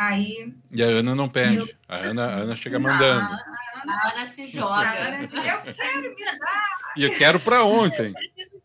Aí. 0.00 0.54
E 0.70 0.82
a 0.82 0.86
Ana 0.86 1.14
não 1.14 1.28
pede. 1.28 1.58
Eu... 1.58 1.68
A, 1.86 1.96
Ana, 1.96 2.24
a 2.24 2.34
Ana 2.36 2.56
chega 2.56 2.78
mandando. 2.78 3.22
A 3.22 3.34
Ana, 3.34 3.92
a 3.92 4.12
Ana 4.12 4.24
se 4.24 4.46
joga. 4.46 4.90
Ana, 4.90 5.24
eu 5.24 5.74
quero 5.74 6.00
me 6.00 6.24
dar. 6.24 6.92
E 6.96 7.04
eu 7.04 7.14
quero 7.18 7.38
para 7.38 7.62
ontem. 7.66 8.06
Eu 8.06 8.14
preciso 8.14 8.59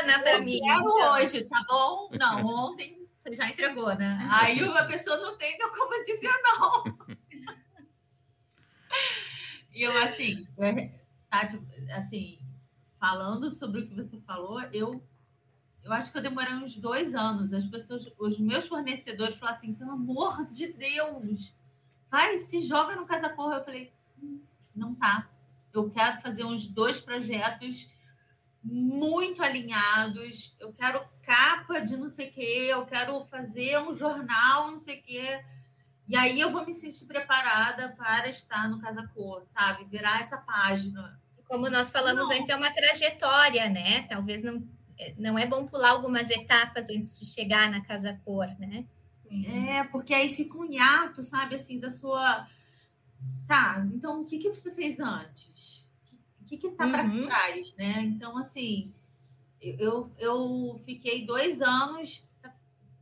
Ana 0.00 0.18
para 0.20 0.40
mim. 0.40 0.60
Quero 0.60 0.80
então. 0.80 1.12
hoje, 1.12 1.44
tá 1.44 1.64
bom? 1.68 2.10
Não, 2.18 2.44
ontem 2.46 3.06
você 3.14 3.34
já 3.34 3.48
entregou, 3.48 3.94
né? 3.94 4.26
Aí 4.30 4.60
a 4.60 4.84
pessoa 4.84 5.16
não 5.18 5.36
tem 5.36 5.58
como 5.58 6.02
dizer 6.02 6.32
não. 6.42 6.84
E 9.74 9.82
eu, 9.82 9.96
assim, 10.02 10.36
é, 10.58 10.90
tá, 11.30 11.46
tipo, 11.46 11.64
assim, 11.92 12.38
falando 12.98 13.50
sobre 13.50 13.80
o 13.80 13.86
que 13.86 13.94
você 13.94 14.18
falou, 14.20 14.60
eu 14.72 15.02
eu 15.88 15.92
acho 15.94 16.12
que 16.12 16.18
eu 16.18 16.22
demorei 16.22 16.52
uns 16.52 16.76
dois 16.76 17.14
anos. 17.14 17.54
As 17.54 17.66
pessoas, 17.66 18.12
os 18.18 18.38
meus 18.38 18.68
fornecedores 18.68 19.36
falaram 19.36 19.58
assim: 19.58 19.72
pelo 19.72 19.92
amor 19.92 20.44
de 20.50 20.72
Deus, 20.72 21.54
vai, 22.10 22.36
se 22.36 22.60
joga 22.60 22.94
no 22.94 23.06
Casa 23.06 23.30
Corra. 23.30 23.56
Eu 23.56 23.64
falei: 23.64 23.90
hum, 24.22 24.38
não 24.76 24.94
tá. 24.94 25.28
Eu 25.72 25.88
quero 25.88 26.20
fazer 26.20 26.44
uns 26.44 26.68
dois 26.68 27.00
projetos 27.00 27.90
muito 28.62 29.42
alinhados. 29.42 30.56
Eu 30.58 30.72
quero 30.72 31.04
capa 31.22 31.80
de 31.80 31.96
não 31.96 32.08
sei 32.08 32.28
o 32.28 32.32
quê, 32.32 32.68
eu 32.70 32.86
quero 32.86 33.24
fazer 33.24 33.78
um 33.80 33.94
jornal, 33.94 34.70
não 34.70 34.78
sei 34.78 34.98
o 34.98 35.02
quê. 35.02 35.44
E 36.06 36.16
aí 36.16 36.40
eu 36.40 36.50
vou 36.50 36.64
me 36.64 36.72
sentir 36.72 37.04
preparada 37.04 37.90
para 37.90 38.28
estar 38.28 38.68
no 38.68 38.80
Casa 38.80 39.06
Cor, 39.14 39.42
sabe? 39.46 39.84
Virar 39.84 40.20
essa 40.20 40.38
página. 40.38 41.20
Como 41.46 41.68
nós 41.70 41.90
falamos 41.90 42.28
não. 42.28 42.32
antes, 42.32 42.48
é 42.48 42.56
uma 42.56 42.72
trajetória, 42.72 43.68
né? 43.68 44.02
Talvez 44.02 44.42
não 44.42 44.66
não 45.16 45.38
é 45.38 45.46
bom 45.46 45.66
pular 45.66 45.90
algumas 45.90 46.30
etapas 46.30 46.90
antes 46.90 47.18
de 47.18 47.26
chegar 47.26 47.70
na 47.70 47.80
casa 47.80 48.20
cor, 48.24 48.48
né? 48.58 48.84
Sim. 49.28 49.68
É, 49.68 49.84
porque 49.84 50.12
aí 50.14 50.34
fica 50.34 50.58
um 50.58 50.64
hiato, 50.64 51.22
sabe, 51.22 51.54
assim, 51.54 51.78
da 51.78 51.90
sua. 51.90 52.46
Tá, 53.46 53.86
então 53.92 54.22
o 54.22 54.24
que, 54.24 54.38
que 54.38 54.48
você 54.48 54.72
fez 54.72 54.98
antes? 55.00 55.86
O 56.48 56.50
que, 56.50 56.56
que 56.56 56.70
tá 56.70 56.86
uhum. 56.86 56.92
para 56.92 57.26
trás, 57.26 57.74
né? 57.74 58.00
Então, 58.04 58.38
assim, 58.38 58.90
eu, 59.60 60.10
eu 60.18 60.80
fiquei 60.82 61.26
dois 61.26 61.60
anos 61.60 62.26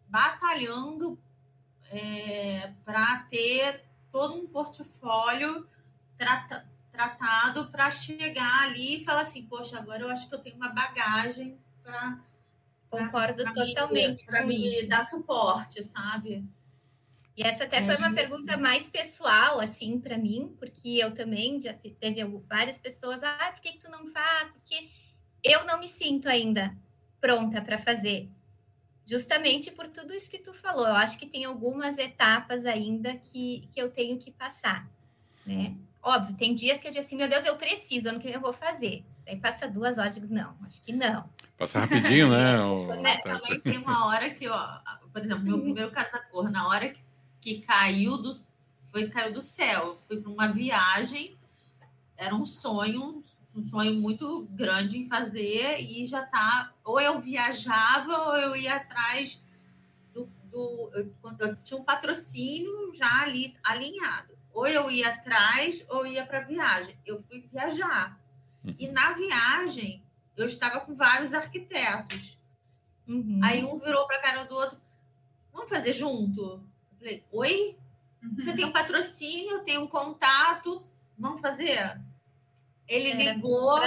batalhando 0.09 1.16
é, 1.92 2.72
para 2.85 3.20
ter 3.30 3.85
todo 4.11 4.35
um 4.35 4.48
portfólio 4.48 5.64
trata, 6.18 6.68
tratado 6.90 7.66
para 7.66 7.88
chegar 7.92 8.62
ali 8.62 9.00
e 9.00 9.04
falar 9.04 9.20
assim, 9.20 9.44
poxa, 9.44 9.78
agora 9.78 10.02
eu 10.02 10.11
acho 10.11 10.28
que 10.28 10.35
eu 10.35 10.40
tenho 10.40 10.56
uma 10.56 10.70
bagagem 10.70 11.56
para 11.85 12.18
Concordo 12.90 13.44
pra 13.44 13.52
totalmente. 13.52 14.26
Para 14.26 14.44
me 14.44 14.87
dar 14.87 15.04
suporte, 15.04 15.85
sabe? 15.85 16.44
E 17.37 17.42
essa 17.42 17.64
até 17.64 17.83
foi 17.83 17.96
uma 17.96 18.09
uhum. 18.09 18.14
pergunta 18.14 18.57
mais 18.57 18.88
pessoal, 18.88 19.61
assim, 19.61 20.01
para 20.01 20.16
mim, 20.16 20.57
porque 20.59 20.88
eu 20.88 21.12
também 21.12 21.61
já 21.61 21.75
teve 21.75 22.25
várias 22.49 22.79
pessoas, 22.79 23.22
ah, 23.22 23.53
por 23.53 23.61
que, 23.61 23.72
que 23.72 23.79
tu 23.79 23.90
não 23.90 24.07
faz? 24.07 24.49
Porque 24.49 24.88
eu 25.44 25.66
não 25.66 25.79
me 25.79 25.87
sinto 25.87 26.29
ainda 26.29 26.75
pronta 27.20 27.61
para 27.61 27.77
fazer. 27.77 28.31
Justamente 29.05 29.70
por 29.70 29.87
tudo 29.88 30.14
isso 30.14 30.31
que 30.31 30.38
tu 30.38 30.55
falou. 30.55 30.87
Eu 30.87 30.94
acho 30.94 31.18
que 31.18 31.27
tem 31.27 31.44
algumas 31.44 31.99
etapas 31.99 32.64
ainda 32.64 33.14
que, 33.16 33.68
que 33.70 33.81
eu 33.81 33.90
tenho 33.90 34.18
que 34.18 34.31
passar, 34.31 34.88
né? 35.44 35.77
Óbvio, 36.03 36.37
tem 36.37 36.55
dias 36.55 36.81
que 36.81 36.87
eu 36.87 36.92
digo 36.92 37.05
assim, 37.05 37.16
meu 37.16 37.29
Deus, 37.29 37.44
eu 37.44 37.57
preciso, 37.57 38.09
ano 38.09 38.20
que 38.20 38.29
eu 38.29 38.40
vou 38.40 38.53
fazer. 38.53 39.05
Aí 39.27 39.37
passa 39.37 39.68
duas 39.68 39.99
horas, 39.99 40.14
digo, 40.14 40.33
não, 40.33 40.57
acho 40.64 40.81
que 40.81 40.92
não. 40.92 41.29
Passa 41.59 41.81
rapidinho, 41.81 42.31
né? 42.31 42.59
o... 42.62 42.94
né? 43.03 43.16
Também 43.18 43.61
tem 43.61 43.79
uma 43.79 44.07
hora 44.07 44.31
que, 44.31 44.49
ó, 44.49 44.79
por 45.12 45.20
exemplo, 45.20 45.44
meu 45.44 45.61
primeiro 45.61 45.90
casa-cor, 45.90 46.49
na 46.49 46.68
hora 46.68 46.88
que, 46.88 47.01
que 47.46 47.61
caiu 47.61 48.18
do, 48.18 48.37
foi, 48.90 49.09
caiu 49.09 49.32
do 49.32 49.40
céu, 49.40 49.96
fui 50.09 50.20
para 50.20 50.32
uma 50.32 50.48
viagem, 50.48 51.38
era 52.16 52.35
um 52.35 52.44
sonho, 52.44 53.22
um 53.54 53.62
sonho 53.62 53.94
muito 53.94 54.46
grande 54.46 54.98
em 54.98 55.06
fazer, 55.06 55.80
e 55.80 56.04
já 56.09 56.26
tá, 56.26 56.72
ou 56.82 57.00
eu 57.00 57.20
viajava, 57.20 58.30
ou 58.30 58.37
eu 58.37 58.56
ia 58.56 58.74
atrás 58.74 59.40
do, 60.12 60.28
do 60.50 60.90
eu, 60.92 61.14
eu 61.38 61.56
tinha 61.62 61.78
um 61.78 61.85
patrocínio 61.85 62.92
já 62.92 63.22
ali 63.22 63.56
alinhado. 63.62 64.35
Ou 64.52 64.66
eu 64.66 64.90
ia 64.90 65.11
atrás, 65.11 65.87
ou 65.88 66.04
ia 66.04 66.26
para 66.26 66.40
viagem. 66.40 66.98
Eu 67.06 67.22
fui 67.22 67.46
viajar 67.52 68.18
e 68.76 68.88
na 68.88 69.12
viagem, 69.12 70.02
eu 70.37 70.46
estava 70.46 70.80
com 70.80 70.96
vários 70.96 71.32
arquitetos. 71.32 72.40
Uhum. 73.06 73.38
Aí 73.44 73.62
um 73.62 73.78
virou 73.78 74.04
para 74.09 74.16
a 74.16 74.22
cara 74.22 74.44
do 74.44 74.54
outro: 74.56 74.80
vamos 75.52 75.68
fazer 75.68 75.92
junto? 75.92 76.61
Eu 76.96 76.98
falei: 76.98 77.24
oi? 77.32 77.76
Uhum. 78.22 78.35
Você 78.37 78.52
tem 78.54 78.64
um 78.64 78.72
patrocínio, 78.72 79.62
tem 79.64 79.78
um 79.78 79.87
contato, 79.87 80.85
vamos 81.18 81.40
fazer? 81.40 82.00
Ele 82.88 83.11
Era 83.11 83.35
ligou. 83.35 83.80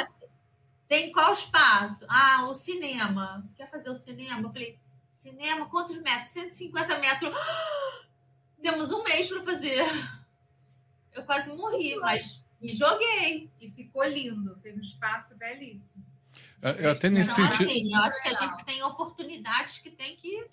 Tem 0.87 1.11
qual 1.11 1.33
espaço? 1.33 2.05
Ah, 2.09 2.47
o 2.49 2.53
cinema. 2.53 3.47
Quer 3.55 3.69
fazer 3.69 3.89
o 3.89 3.95
cinema? 3.95 4.41
Eu 4.41 4.51
falei: 4.51 4.77
cinema, 5.11 5.67
quantos 5.67 5.97
metros? 6.01 6.31
150 6.31 6.97
metros. 6.99 7.33
Temos 8.61 8.91
um 8.91 9.03
mês 9.03 9.27
para 9.29 9.43
fazer. 9.43 9.83
Eu 11.13 11.23
quase 11.23 11.51
morri, 11.53 11.95
mas 11.97 12.41
e 12.61 12.67
joguei. 12.67 13.49
E 13.59 13.69
ficou 13.71 14.03
lindo. 14.03 14.57
Fez 14.61 14.77
um 14.77 14.81
espaço 14.81 15.35
belíssimo. 15.35 16.05
Eu 16.61 16.91
até 16.91 17.09
nesse 17.09 17.33
sentido. 17.33 17.69
Assim, 17.69 17.93
eu 17.93 18.01
acho 18.01 18.21
que 18.21 18.27
a 18.27 18.33
gente 18.33 18.65
tem 18.65 18.83
oportunidades 18.83 19.79
que 19.79 19.89
tem 19.89 20.15
que. 20.15 20.45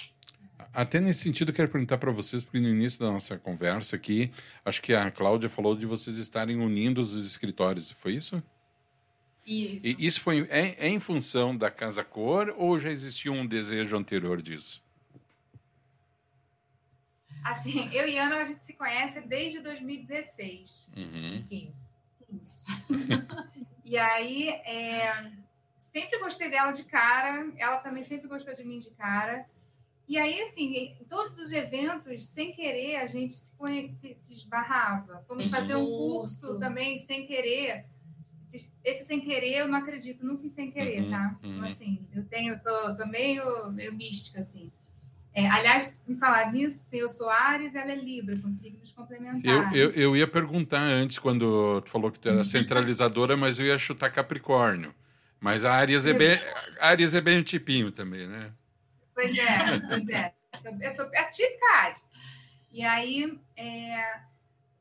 Até 0.73 1.01
nesse 1.01 1.21
sentido, 1.21 1.51
eu 1.51 1.55
quero 1.55 1.69
perguntar 1.69 1.99
para 1.99 2.11
vocês, 2.11 2.45
porque 2.45 2.61
no 2.61 2.69
início 2.69 3.01
da 3.01 3.11
nossa 3.11 3.38
conversa 3.38 3.97
aqui, 3.97 4.31
acho 4.64 4.83
que 4.83 4.95
a 4.95 5.11
Cláudia 5.11 5.49
falou 5.49 5.77
de 5.77 5.87
vocês 5.87 6.19
estarem 6.19 6.57
unindo 6.57 7.01
os 7.01 7.14
escritórios, 7.14 7.92
foi 7.92 8.14
isso? 8.14 8.42
Isso. 9.47 9.87
E 9.87 10.07
isso 10.07 10.21
foi 10.21 10.49
em, 10.51 10.95
em 10.95 11.01
função 11.01 11.57
da 11.57 11.71
Casa 11.71 12.03
Cor 12.03 12.55
ou 12.59 12.79
já 12.79 12.90
existia 12.90 13.31
um 13.31 13.47
desejo 13.47 13.97
anterior 13.97 14.42
disso? 14.42 14.83
Assim, 17.45 17.88
eu 17.95 18.09
e 18.09 18.19
Ana, 18.19 18.38
a 18.38 18.45
gente 18.45 18.64
se 18.64 18.75
conhece 18.75 19.21
desde 19.21 19.61
2016. 19.61 20.90
Uhum. 20.97 21.45
15 21.49 21.87
e 23.85 23.97
aí, 23.97 24.49
é, 24.49 25.31
sempre 25.79 26.19
gostei 26.19 26.51
dela 26.51 26.73
de 26.73 26.85
cara, 26.85 27.49
ela 27.57 27.77
também 27.79 28.03
sempre 28.03 28.27
gostou 28.27 28.53
de 28.53 28.64
mim 28.64 28.81
de 28.81 28.90
cara. 28.97 29.47
E 30.09 30.16
aí, 30.16 30.40
assim, 30.42 30.97
em 31.01 31.05
todos 31.05 31.38
os 31.38 31.51
eventos, 31.51 32.25
sem 32.25 32.53
querer, 32.53 32.97
a 32.97 33.07
gente 33.07 33.35
se, 33.35 33.57
conhece, 33.57 34.14
se 34.14 34.35
esbarrava. 34.35 35.25
Fomos 35.27 35.47
fazer 35.47 35.75
um 35.75 35.85
curso 35.85 36.59
também, 36.59 36.97
sem 36.97 37.27
querer. 37.27 37.85
Esse 38.85 39.05
sem 39.05 39.21
querer, 39.21 39.59
eu 39.59 39.69
não 39.69 39.79
acredito 39.79 40.25
nunca 40.25 40.47
em 40.47 40.49
sem 40.49 40.71
querer, 40.71 41.03
uhum, 41.03 41.11
tá? 41.11 41.37
Então, 41.40 41.59
uhum. 41.59 41.64
assim, 41.64 42.07
eu 42.14 42.25
tenho, 42.25 42.53
eu 42.53 42.59
sou, 42.59 42.92
sou 42.92 43.07
meio, 43.07 43.73
meio 43.73 43.92
mística, 43.92 44.40
assim. 44.40 44.71
É, 45.35 45.51
aliás, 45.51 46.05
me 46.07 46.16
falar 46.16 46.53
nisso, 46.53 46.88
eu 46.95 47.09
sou 47.09 47.29
Ares, 47.29 47.75
ela 47.75 47.90
é 47.90 47.97
Libra, 47.97 48.37
são 48.37 48.51
signos 48.51 48.92
complementares. 48.92 49.45
Eu, 49.77 49.90
eu, 49.90 49.90
eu 49.90 50.16
ia 50.16 50.27
perguntar 50.27 50.81
antes, 50.81 51.19
quando 51.19 51.83
tu 51.83 51.90
falou 51.90 52.12
que 52.12 52.19
tu 52.19 52.29
era 52.29 52.45
centralizadora, 52.45 53.37
mas 53.37 53.59
eu 53.59 53.66
ia 53.66 53.79
chutar 53.79 54.11
Capricórnio. 54.11 54.95
Mas 55.40 55.64
a 55.64 55.75
Ares 55.75 56.07
é 56.07 56.14
bem, 56.14 56.40
Ares 56.81 57.12
é 57.12 57.21
bem 57.21 57.40
um 57.40 57.42
tipinho 57.42 57.90
também, 57.90 58.27
né? 58.27 58.51
Pois 59.16 59.37
é, 59.38 59.79
pois 59.88 60.09
é. 60.11 60.35
Eu 60.79 60.90
sou 60.90 61.07
a 61.07 61.24
típica. 61.24 61.94
E 62.70 62.85
aí, 62.85 63.40
é, 63.57 64.20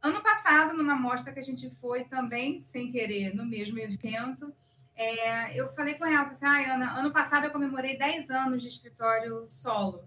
ano 0.02 0.22
passado, 0.22 0.76
numa 0.76 0.94
mostra 0.94 1.32
que 1.32 1.40
a 1.40 1.42
gente 1.42 1.70
foi 1.70 2.04
também, 2.04 2.60
sem 2.60 2.92
querer, 2.92 3.34
no 3.34 3.46
mesmo 3.46 3.80
evento, 3.80 4.54
é, 4.94 5.58
eu 5.58 5.70
falei 5.70 5.96
com 5.96 6.06
ela, 6.06 6.28
assim, 6.28 6.46
ah, 6.46 6.76
Ana, 6.76 7.00
ano 7.00 7.12
passado 7.14 7.46
eu 7.46 7.52
comemorei 7.52 7.98
10 7.98 8.30
anos 8.30 8.62
de 8.62 8.68
escritório 8.68 9.46
solo. 9.48 10.04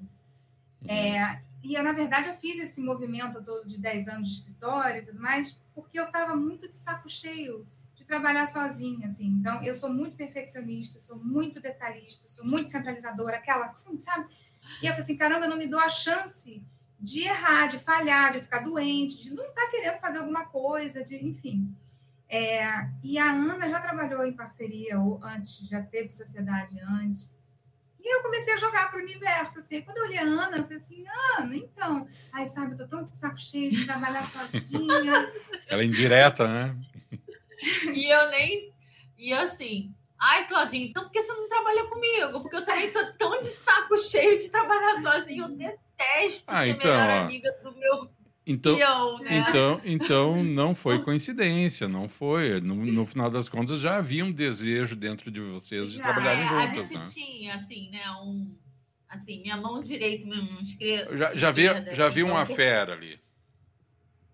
Uhum. 0.83 0.91
É, 0.91 1.43
e 1.63 1.75
eu, 1.75 1.83
na 1.83 1.93
verdade, 1.93 2.29
eu 2.29 2.35
fiz 2.35 2.59
esse 2.59 2.83
movimento 2.83 3.43
todo 3.43 3.67
de 3.67 3.81
10 3.81 4.09
anos 4.09 4.29
de 4.29 4.35
escritório 4.35 5.01
e 5.01 5.07
tudo 5.07 5.21
mais, 5.21 5.59
porque 5.75 5.99
eu 5.99 6.05
estava 6.05 6.37
muito 6.37 6.69
de 6.69 6.77
saco 6.77 7.09
cheio 7.09 7.67
trabalhar 8.09 8.47
sozinha, 8.47 9.07
assim. 9.07 9.27
Então, 9.27 9.63
eu 9.63 9.75
sou 9.75 9.91
muito 9.91 10.17
perfeccionista, 10.17 10.99
sou 10.99 11.17
muito 11.23 11.61
detalhista, 11.61 12.27
sou 12.27 12.45
muito 12.45 12.71
centralizadora, 12.71 13.37
aquela, 13.37 13.67
assim, 13.67 13.95
sabe? 13.95 14.27
E 14.83 14.87
eu 14.87 14.91
falei 14.93 15.05
assim, 15.05 15.17
caramba, 15.17 15.45
eu 15.45 15.51
não 15.51 15.59
me 15.59 15.69
dou 15.69 15.79
a 15.79 15.89
chance 15.89 16.63
de 16.99 17.23
errar, 17.23 17.69
de 17.69 17.79
falhar, 17.79 18.33
de 18.33 18.41
ficar 18.41 18.61
doente, 18.61 19.23
de 19.23 19.35
não 19.35 19.45
estar 19.45 19.67
tá 19.67 19.71
querendo 19.71 20.01
fazer 20.01 20.19
alguma 20.19 20.47
coisa, 20.47 21.05
de, 21.05 21.15
enfim. 21.25 21.73
É, 22.29 22.89
e 23.03 23.19
a 23.19 23.31
Ana 23.31 23.69
já 23.69 23.81
trabalhou 23.81 24.25
em 24.27 24.33
parceria 24.33 24.99
ou 24.99 25.23
antes, 25.23 25.69
já 25.69 25.83
teve 25.83 26.11
sociedade 26.11 26.81
antes. 26.81 27.33
E 28.01 28.15
eu 28.15 28.23
comecei 28.23 28.55
a 28.55 28.57
jogar 28.57 28.91
para 28.91 29.01
o 29.01 29.03
universo, 29.03 29.59
assim. 29.59 29.83
Quando 29.83 29.99
eu 29.99 30.05
olhei 30.05 30.19
a 30.19 30.23
Ana, 30.23 30.57
eu 30.57 30.63
falei 30.63 30.77
assim, 30.77 31.05
Ana, 31.39 31.57
então. 31.57 32.07
Ai, 32.33 32.47
sabe, 32.47 32.73
eu 32.73 32.79
tô 32.79 32.87
tão 32.87 33.03
de 33.03 33.15
saco 33.15 33.39
cheio 33.39 33.71
de 33.71 33.85
trabalhar 33.85 34.25
sozinha. 34.27 35.33
Ela 35.69 35.83
é 35.83 35.85
indireta, 35.85 36.49
né? 36.49 36.77
e 37.95 38.11
eu 38.11 38.31
nem... 38.31 38.73
E 39.17 39.33
assim, 39.33 39.93
ai, 40.19 40.47
Claudinha, 40.47 40.87
então 40.87 41.05
por 41.05 41.13
que 41.13 41.23
você 41.23 41.33
não 41.33 41.49
trabalha 41.49 41.85
comigo? 41.87 42.41
Porque 42.41 42.57
eu 42.57 42.65
também 42.65 42.91
tô 42.93 43.05
tão 43.15 43.41
de 43.41 43.49
saco 43.49 43.99
cheio 43.99 44.39
de 44.39 44.49
trabalhar 44.49 45.03
sozinha. 45.03 45.43
Eu 45.43 45.49
detesto 45.49 46.45
ah, 46.49 46.65
ser 46.65 46.69
então, 46.69 46.91
melhor 46.91 47.11
amiga 47.11 47.53
do 47.63 47.73
meu 47.75 48.11
então, 48.51 49.19
né? 49.19 49.45
então, 49.47 49.81
então 49.85 50.43
não 50.43 50.75
foi 50.75 51.03
coincidência, 51.03 51.87
não 51.87 52.09
foi. 52.09 52.59
No, 52.63 52.75
no, 52.75 53.05
final 53.05 53.29
das 53.29 53.47
contas 53.47 53.79
já 53.79 53.99
havia 53.99 54.25
um 54.25 54.33
desejo 54.33 54.97
dentro 54.97 55.31
de 55.31 55.39
vocês 55.39 55.93
de 55.93 55.99
já, 55.99 56.05
trabalharem 56.05 56.45
é, 56.45 56.47
juntas. 56.47 56.73
A 56.73 56.95
gente 56.95 56.97
né? 56.97 57.03
tinha, 57.27 57.55
assim, 57.55 57.91
né, 57.91 58.11
um, 58.23 58.57
assim, 59.07 59.43
minha 59.43 59.59
mão 59.59 59.83
direita, 59.83 60.25
minha 60.25 60.41
mão 60.41 60.63
esquerda. 60.63 61.15
Já, 61.15 61.35
já 61.35 61.51
vi, 61.51 61.65
já 61.93 62.07
assim, 62.07 62.15
vi 62.15 62.23
uma 62.23 62.43
então, 62.43 62.57
fera 62.57 62.95
ali. 62.95 63.21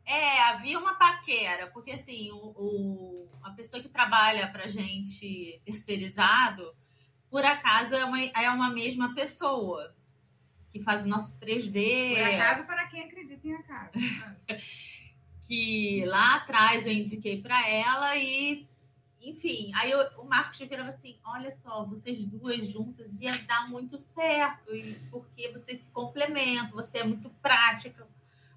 É, 0.06 0.42
havia 0.44 0.78
uma 0.78 0.94
paquera, 0.94 1.66
porque 1.68 1.92
assim, 1.92 2.30
o, 2.30 2.36
o, 2.36 3.28
a 3.42 3.50
pessoa 3.50 3.82
que 3.82 3.88
trabalha 3.88 4.46
para 4.48 4.66
gente 4.66 5.60
terceirizado, 5.64 6.74
por 7.30 7.44
acaso 7.44 7.94
é 7.94 8.04
uma, 8.04 8.20
é 8.20 8.50
uma 8.50 8.70
mesma 8.70 9.14
pessoa 9.14 9.94
que 10.70 10.80
faz 10.80 11.04
o 11.04 11.08
nosso 11.08 11.38
3D. 11.38 12.16
Por 12.16 12.34
acaso, 12.34 12.64
para 12.64 12.86
quem 12.88 13.04
acredita 13.04 13.46
em 13.46 13.54
acaso. 13.54 13.92
que 15.46 16.04
lá 16.06 16.36
atrás 16.36 16.86
eu 16.86 16.92
indiquei 16.92 17.40
para 17.40 17.68
ela 17.68 18.16
e, 18.16 18.66
enfim, 19.20 19.70
aí 19.74 19.90
eu, 19.90 20.00
o 20.18 20.24
Marcos 20.24 20.58
virava 20.58 20.88
assim: 20.88 21.18
olha 21.24 21.50
só, 21.50 21.84
vocês 21.84 22.24
duas 22.26 22.66
juntas 22.66 23.20
ia 23.20 23.32
dar 23.46 23.68
muito 23.68 23.96
certo, 23.96 24.74
e 24.74 24.94
porque 25.10 25.48
vocês 25.50 25.84
se 25.84 25.90
complementam, 25.90 26.70
você 26.70 26.98
é 26.98 27.04
muito 27.04 27.30
prática. 27.42 28.06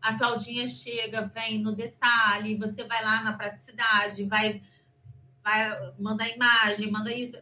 A 0.02 0.18
Claudinha 0.18 0.68
chega, 0.68 1.32
vem 1.34 1.60
no 1.60 1.76
detalhe, 1.76 2.58
você 2.58 2.84
vai 2.84 3.04
lá 3.04 3.24
na 3.24 3.34
praticidade, 3.34 4.24
vai, 4.26 4.62
vai 5.44 5.94
mandar 6.00 6.30
imagem, 6.30 6.92
manda 6.92 7.14
isso. 7.14 7.38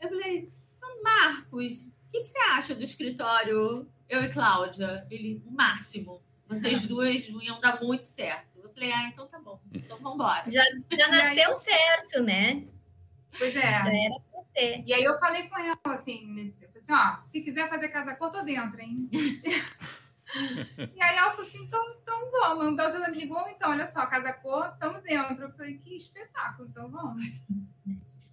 Eu 0.00 0.08
falei, 0.08 0.50
então, 0.76 1.02
Marcos, 1.02 1.86
o 1.86 2.12
que, 2.12 2.20
que, 2.20 2.28
você 2.28 2.38
acha 2.50 2.74
do 2.74 2.82
escritório, 2.82 3.86
eu 4.08 4.22
e 4.22 4.28
Cláudia? 4.28 5.06
Ele, 5.10 5.42
o 5.46 5.50
máximo. 5.50 6.22
Vocês 6.48 6.86
duas 6.88 7.28
iam 7.28 7.60
dar 7.60 7.80
muito 7.82 8.04
certo. 8.04 8.58
Eu 8.62 8.70
falei, 8.70 8.92
ah, 8.92 9.04
então 9.04 9.26
tá 9.26 9.38
bom. 9.38 9.60
Então 9.72 9.98
vamos 9.98 10.14
embora. 10.14 10.50
Já, 10.50 10.62
já 10.98 11.08
nasceu 11.08 11.54
certo, 11.54 12.22
né? 12.22 12.64
Pois 13.36 13.54
é. 13.54 13.60
Já 13.60 13.92
era 13.92 14.20
pra 14.32 14.42
ter. 14.54 14.82
E 14.86 14.92
aí 14.92 15.04
eu 15.04 15.18
falei 15.18 15.48
com 15.48 15.58
ela 15.58 15.78
assim, 15.84 16.26
nesse, 16.26 16.64
eu 16.64 16.70
falei 16.70 16.82
assim, 16.82 16.92
ó, 16.92 17.28
se 17.28 17.40
quiser 17.42 17.68
fazer 17.68 17.88
casa 17.88 18.14
cor, 18.14 18.30
tô 18.30 18.42
dentro, 18.42 18.80
hein? 18.80 19.08
e 20.34 21.02
aí 21.02 21.16
ela 21.16 21.30
falou 21.30 21.46
assim, 21.46 21.62
então, 21.62 21.82
então 22.02 22.30
vamos. 22.30 22.72
Então 22.72 22.86
ela 22.86 23.08
me 23.08 23.18
ligou, 23.18 23.48
então, 23.48 23.70
olha 23.70 23.86
só, 23.86 24.06
casa 24.06 24.32
cor, 24.32 24.70
estamos 24.72 25.02
dentro. 25.02 25.44
Eu 25.44 25.52
falei, 25.52 25.78
que 25.78 25.94
espetáculo, 25.94 26.68
então 26.68 26.90
vamos. 26.90 27.24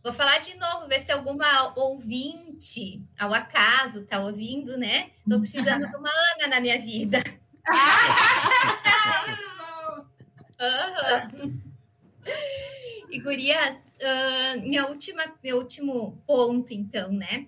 Vou 0.04 0.14
falar 0.14 0.40
de 0.40 0.56
novo, 0.58 0.88
ver 0.88 1.00
se 1.00 1.12
alguma 1.12 1.74
ouvinte, 1.76 3.02
ao 3.18 3.34
acaso, 3.34 4.02
está 4.02 4.20
ouvindo, 4.20 4.78
né? 4.78 5.12
Estou 5.24 5.40
precisando 5.40 5.88
de 5.88 5.96
uma 5.96 6.12
Ana 6.36 6.48
na 6.48 6.60
minha 6.60 6.80
vida. 6.80 7.24
uhum. 11.34 11.60
E, 13.10 13.20
gurias, 13.20 13.84
uh, 14.02 14.62
minha 14.62 14.86
última, 14.86 15.24
meu 15.44 15.58
último 15.58 16.22
ponto, 16.28 16.72
então, 16.72 17.12
né? 17.12 17.48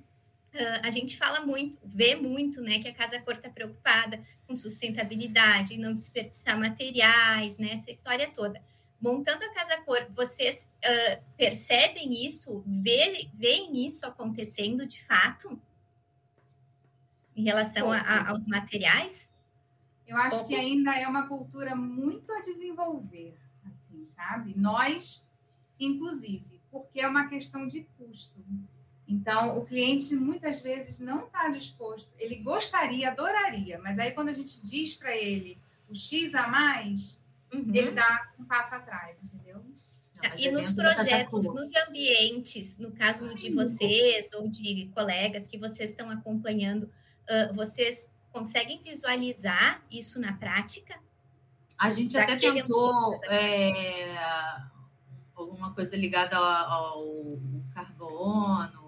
Uh, 0.57 0.87
a 0.87 0.89
gente 0.89 1.15
fala 1.15 1.45
muito, 1.45 1.77
vê 1.85 2.15
muito, 2.15 2.61
né, 2.61 2.79
que 2.79 2.87
a 2.87 2.93
Casa 2.93 3.19
Cor 3.19 3.35
está 3.35 3.47
preocupada 3.47 4.19
com 4.47 4.55
sustentabilidade, 4.55 5.77
não 5.77 5.93
desperdiçar 5.93 6.59
materiais, 6.59 7.59
né, 7.59 7.69
essa 7.73 7.91
história 7.91 8.27
toda 8.27 8.59
montando 8.99 9.43
a 9.43 9.53
Casa 9.53 9.81
Cor, 9.81 10.07
vocês 10.11 10.69
uh, 10.83 11.23
percebem 11.37 12.25
isso? 12.25 12.63
Vê, 12.65 13.29
veem 13.33 13.85
isso 13.85 14.05
acontecendo 14.05 14.85
de 14.85 15.01
fato? 15.03 15.59
Em 17.35 17.43
relação 17.43 17.91
a, 17.91 17.99
a, 17.99 18.29
aos 18.31 18.47
materiais? 18.47 19.31
Eu 20.07 20.17
acho 20.17 20.37
Pouco. 20.37 20.47
que 20.47 20.55
ainda 20.55 20.95
é 20.95 21.07
uma 21.07 21.27
cultura 21.27 21.75
muito 21.75 22.31
a 22.31 22.41
desenvolver, 22.41 23.37
assim, 23.63 24.07
sabe? 24.07 24.57
Nós, 24.57 25.29
inclusive, 25.79 26.59
porque 26.71 26.99
é 26.99 27.07
uma 27.07 27.27
questão 27.27 27.67
de 27.67 27.83
custo. 27.97 28.43
Então, 29.07 29.57
o 29.57 29.63
cliente 29.63 30.13
muitas 30.15 30.59
vezes 30.59 30.99
não 30.99 31.25
está 31.25 31.47
disposto, 31.47 32.13
ele 32.19 32.35
gostaria, 32.37 33.09
adoraria, 33.09 33.79
mas 33.79 33.97
aí 33.97 34.11
quando 34.11 34.27
a 34.27 34.33
gente 34.33 34.61
diz 34.61 34.95
para 34.95 35.15
ele 35.15 35.57
o 35.89 35.95
X 35.95 36.35
a 36.35 36.47
mais, 36.47 37.23
uhum. 37.53 37.71
ele 37.73 37.91
dá 37.91 38.33
um 38.37 38.43
passo 38.43 38.75
atrás, 38.75 39.23
entendeu? 39.23 39.63
Não, 40.23 40.37
e 40.37 40.51
nos 40.51 40.71
projetos, 40.71 41.45
nos 41.45 41.69
ambientes, 41.87 42.77
no 42.77 42.91
caso 42.91 43.33
de 43.33 43.51
vocês 43.51 44.33
ou 44.33 44.49
de 44.49 44.89
colegas 44.93 45.47
que 45.47 45.57
vocês 45.57 45.91
estão 45.91 46.09
acompanhando, 46.09 46.83
uh, 46.83 47.53
vocês 47.53 48.09
conseguem 48.31 48.81
visualizar 48.81 49.81
isso 49.89 50.19
na 50.19 50.33
prática? 50.33 50.99
A 51.77 51.91
gente 51.91 52.17
até 52.17 52.35
tentou 52.35 53.19
é, 53.25 54.15
alguma 55.35 55.73
coisa 55.73 55.95
ligada 55.95 56.35
ao, 56.35 56.43
ao 56.43 57.39
carbono, 57.73 58.86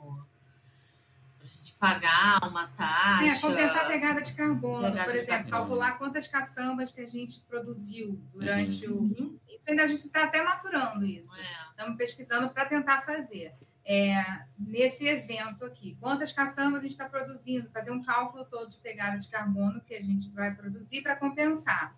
pagar 1.80 2.40
uma 2.44 2.68
taxa. 2.68 3.26
É, 3.26 3.40
compensar 3.40 3.86
a 3.86 3.88
pegada 3.88 4.22
de 4.22 4.34
carbono, 4.34 4.88
pegada 4.88 5.06
por 5.06 5.16
exemplo, 5.16 5.50
calcular 5.50 5.98
quantas 5.98 6.28
caçambas 6.28 6.92
que 6.92 7.00
a 7.00 7.06
gente 7.06 7.40
produziu 7.42 8.20
durante 8.34 8.86
uhum. 8.86 9.40
o. 9.48 9.54
Isso 9.56 9.70
ainda 9.70 9.84
a 9.84 9.88
gente 9.88 10.00
está 10.00 10.26
até 10.26 10.44
maturando 10.44 11.06
isso. 11.06 11.40
É. 11.40 11.70
Estamos 11.72 11.98
pesquisando 11.98 12.50
para 12.50 12.66
tentar 12.66 13.02
fazer. 13.02 13.54
É, 13.86 14.24
nesse 14.58 15.08
evento 15.08 15.66
aqui, 15.66 15.98
quantas 16.00 16.32
caçambas 16.32 16.80
a 16.80 16.82
gente 16.84 16.92
está 16.92 17.10
produzindo, 17.10 17.72
fazer 17.72 17.90
um 17.90 18.04
cálculo 18.04 18.46
todo 18.46 18.70
de 18.70 18.78
pegada 18.78 19.18
de 19.18 19.28
carbono 19.30 19.82
que 19.82 19.96
a 19.96 20.02
gente 20.02 20.30
vai 20.30 20.54
produzir 20.54 21.02
para 21.02 21.16
compensar. 21.16 21.90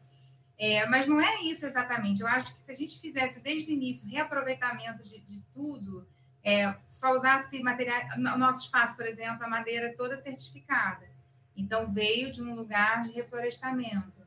É, 0.58 0.86
mas 0.86 1.08
não 1.08 1.20
é 1.20 1.42
isso 1.42 1.66
exatamente. 1.66 2.22
Eu 2.22 2.28
acho 2.28 2.54
que 2.54 2.62
se 2.62 2.72
a 2.72 2.76
gente 2.76 3.00
fizesse 3.00 3.42
desde 3.42 3.72
o 3.72 3.74
início 3.74 4.08
reaproveitamento 4.08 5.04
de, 5.04 5.20
de 5.20 5.42
tudo, 5.54 6.08
é, 6.44 6.74
só 6.90 7.14
usasse 7.14 7.62
material. 7.62 8.18
No 8.18 8.38
nosso 8.38 8.66
espaço, 8.66 8.96
por 8.96 9.06
exemplo, 9.06 9.44
a 9.44 9.48
madeira 9.48 9.88
é 9.88 9.94
toda 9.94 10.18
certificada. 10.18 11.10
Então, 11.56 11.92
veio 11.92 12.32
de 12.32 12.42
um 12.42 12.56
lugar 12.56 13.04
de 13.04 13.12
reflorestamento. 13.12 14.22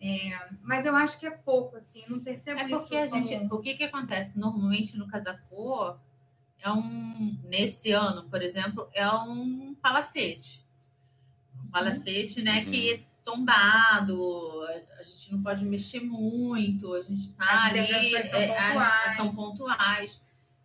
É, 0.00 0.48
mas 0.62 0.84
eu 0.84 0.96
acho 0.96 1.20
que 1.20 1.26
é 1.26 1.30
pouco, 1.30 1.76
assim, 1.76 2.04
não 2.08 2.18
percebo 2.18 2.58
é 2.58 2.68
porque 2.68 2.74
isso. 2.74 2.96
A 2.96 3.06
gente, 3.06 3.54
o 3.54 3.60
que, 3.60 3.74
que 3.74 3.84
acontece? 3.84 4.36
Normalmente 4.36 4.96
no 4.96 5.06
Casacô, 5.06 5.94
é 6.60 6.70
um. 6.70 7.38
Nesse 7.44 7.92
ano, 7.92 8.28
por 8.28 8.42
exemplo, 8.42 8.88
é 8.92 9.08
um 9.08 9.76
palacete. 9.80 10.66
palacete, 11.70 12.42
né, 12.42 12.64
que 12.64 13.06
tombado, 13.24 14.64
a 14.98 15.02
gente 15.04 15.32
não 15.32 15.42
pode 15.42 15.64
mexer 15.64 16.00
muito, 16.00 16.92
a 16.94 17.02
gente 17.02 17.20
está 17.20 17.66
ali, 17.66 18.24
são, 18.24 18.40
é, 18.40 18.66
pontuais. 18.66 19.16
são 19.16 19.32
pontuais. 19.32 20.22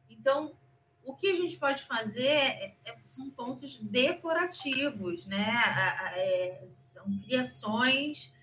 Então, 0.10 0.52
o 1.08 1.14
que 1.14 1.32
a 1.32 1.36
gente 1.36 1.56
pode 1.56 1.84
fazer 1.84 2.28
é, 2.28 2.76
é, 2.86 2.98
são 3.06 3.30
pontos 3.30 3.78
decorativos, 3.78 5.26
né? 5.26 5.56
É, 6.14 6.68
são 6.70 7.06
criações 7.20 8.34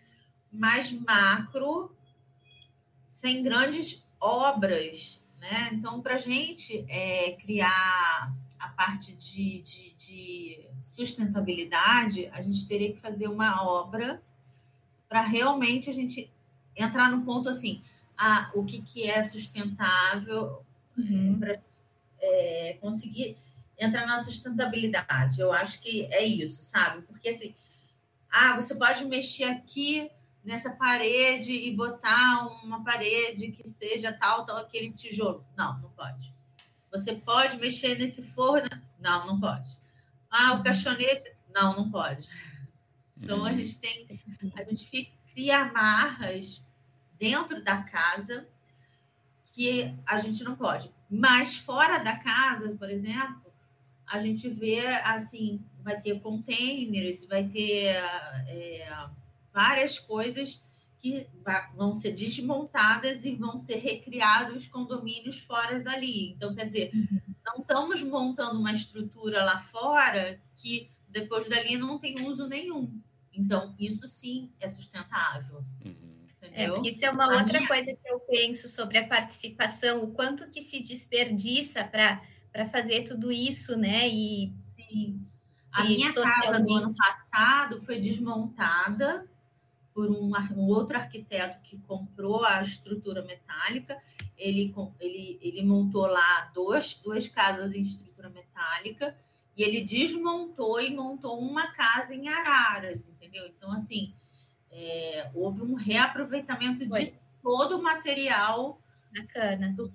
mais 0.51 0.91
macro, 0.91 1.95
sem 3.05 3.43
grandes 3.43 4.03
obras, 4.19 5.23
né? 5.39 5.71
Então, 5.75 6.01
para 6.01 6.15
a 6.15 6.19
gente 6.19 6.87
é, 6.89 7.33
criar 7.33 8.33
a 8.59 8.69
parte 8.69 9.13
de, 9.13 9.61
de, 9.61 9.95
de 9.99 10.61
sustentabilidade, 10.81 12.31
a 12.33 12.41
gente 12.41 12.67
teria 12.67 12.95
que 12.95 12.99
fazer 12.99 13.29
uma 13.29 13.63
obra 13.63 14.23
para 15.07 15.21
realmente 15.21 15.91
a 15.91 15.93
gente 15.93 16.33
entrar 16.75 17.11
no 17.11 17.27
ponto 17.27 17.47
assim, 17.51 17.83
ah, 18.17 18.51
o 18.55 18.65
que, 18.65 18.81
que 18.81 19.03
é 19.05 19.23
sustentável 19.23 20.63
uhum. 20.97 21.39
para 21.39 21.61
é, 22.25 22.79
conseguir 22.81 23.37
entrar 23.79 24.07
na 24.07 24.23
sustentabilidade. 24.23 25.41
Eu 25.41 25.53
acho 25.53 25.81
que 25.81 26.07
é 26.13 26.25
isso, 26.25 26.63
sabe? 26.63 27.03
Porque 27.03 27.29
assim, 27.29 27.55
ah, 28.31 28.55
você 28.57 28.75
pode 28.77 29.05
mexer 29.05 29.45
aqui 29.45 30.11
nessa 30.45 30.71
parede 30.71 31.53
e 31.53 31.75
botar 31.75 32.47
uma 32.63 32.85
parede 32.85 33.51
que 33.53 33.69
seja 33.69 34.13
tal, 34.13 34.45
tal, 34.45 34.59
aquele 34.59 34.91
tijolo. 34.93 35.45
Não, 35.57 35.79
não 35.81 35.91
pode. 35.91 36.33
Você 36.91 37.15
pode 37.15 37.57
mexer 37.57 37.99
nesse 37.99 38.23
forno? 38.23 38.69
Não, 39.01 39.27
não 39.27 39.41
pode. 39.41 39.79
Ah, 40.31 40.55
o 40.55 40.63
caixonete? 40.63 41.33
Não, 41.53 41.77
não 41.77 41.91
pode. 41.91 42.29
Então 43.17 43.45
a 43.45 43.51
uhum. 43.51 43.59
gente 43.59 43.79
tem, 43.79 44.21
a 44.57 44.65
gente 44.65 45.13
cria 45.33 45.63
amarras 45.63 46.63
dentro 47.19 47.63
da 47.63 47.83
casa 47.83 48.47
que 49.53 49.95
a 50.05 50.19
gente 50.19 50.43
não 50.45 50.57
pode. 50.57 50.93
Mas 51.15 51.57
fora 51.57 51.99
da 51.99 52.17
casa, 52.17 52.75
por 52.79 52.91
exemplo, 52.91 53.43
a 54.07 54.19
gente 54.19 54.49
vê 54.49 54.87
assim, 54.87 55.61
vai 55.83 56.01
ter 56.01 56.21
containers, 56.21 57.25
vai 57.27 57.45
ter 57.45 57.95
é, 58.49 59.09
várias 59.53 59.99
coisas 59.99 60.65
que 61.01 61.27
vão 61.77 61.95
ser 61.95 62.13
desmontadas 62.13 63.27
e 63.27 63.35
vão 63.35 63.59
ser 63.59 63.77
recriados 63.77 64.67
condomínios 64.67 65.41
fora 65.41 65.79
dali. 65.79 66.31
Então, 66.31 66.55
quer 66.55 66.65
dizer, 66.65 66.91
uhum. 66.95 67.21
não 67.45 67.57
estamos 67.61 68.03
montando 68.03 68.59
uma 68.59 68.73
estrutura 68.73 69.45
lá 69.45 69.59
fora 69.59 70.41
que 70.57 70.91
depois 71.09 71.49
dali 71.49 71.77
não 71.77 71.99
tem 71.99 72.27
uso 72.27 72.49
nenhum. 72.49 72.99
Então, 73.33 73.75
isso 73.79 74.09
sim 74.09 74.51
é 74.61 74.69
sustentável. 74.69 75.63
Uhum. 75.85 76.14
É, 76.53 76.69
porque 76.69 76.89
isso 76.89 77.05
é 77.05 77.11
uma 77.11 77.25
a 77.25 77.39
outra 77.39 77.59
minha... 77.59 77.69
coisa 77.69 77.93
que 77.93 78.11
eu 78.11 78.21
penso 78.21 78.69
sobre 78.69 78.99
a 78.99 79.07
participação, 79.07 80.03
o 80.03 80.13
quanto 80.13 80.49
que 80.49 80.61
se 80.61 80.81
desperdiça 80.81 81.85
para 81.85 82.67
fazer 82.67 83.03
tudo 83.03 83.33
isso, 83.33 83.77
né? 83.77 84.09
E, 84.09 84.53
sim. 84.61 85.21
A 85.73 85.85
e 85.85 85.97
minha 85.97 86.13
casa 86.13 86.59
no 86.59 86.75
ano 86.75 86.93
passado 86.97 87.81
foi 87.83 87.99
desmontada 87.99 89.29
por 89.93 90.11
um, 90.11 90.33
um, 90.57 90.69
outro 90.69 90.97
arquiteto 90.97 91.59
que 91.63 91.79
comprou 91.79 92.45
a 92.45 92.61
estrutura 92.61 93.23
metálica. 93.23 94.01
Ele, 94.37 94.75
ele, 95.01 95.39
ele 95.41 95.63
montou 95.65 96.07
lá 96.07 96.51
dois, 96.53 97.01
duas 97.03 97.29
casas 97.29 97.75
em 97.75 97.83
estrutura 97.83 98.29
metálica 98.29 99.17
e 99.57 99.63
ele 99.63 99.83
desmontou 99.83 100.81
e 100.81 100.95
montou 100.95 101.39
uma 101.39 101.69
casa 101.69 102.15
em 102.15 102.29
Araras, 102.29 103.07
entendeu? 103.07 103.47
Então, 103.47 103.73
assim, 103.73 104.13
é, 104.75 105.31
houve 105.33 105.63
um 105.63 105.75
reaproveitamento 105.75 106.87
Foi. 106.89 107.07
de 107.07 107.15
todo 107.43 107.79
o 107.79 107.83
material 107.83 108.79
Bacana. 109.17 109.73
Do, 109.73 109.93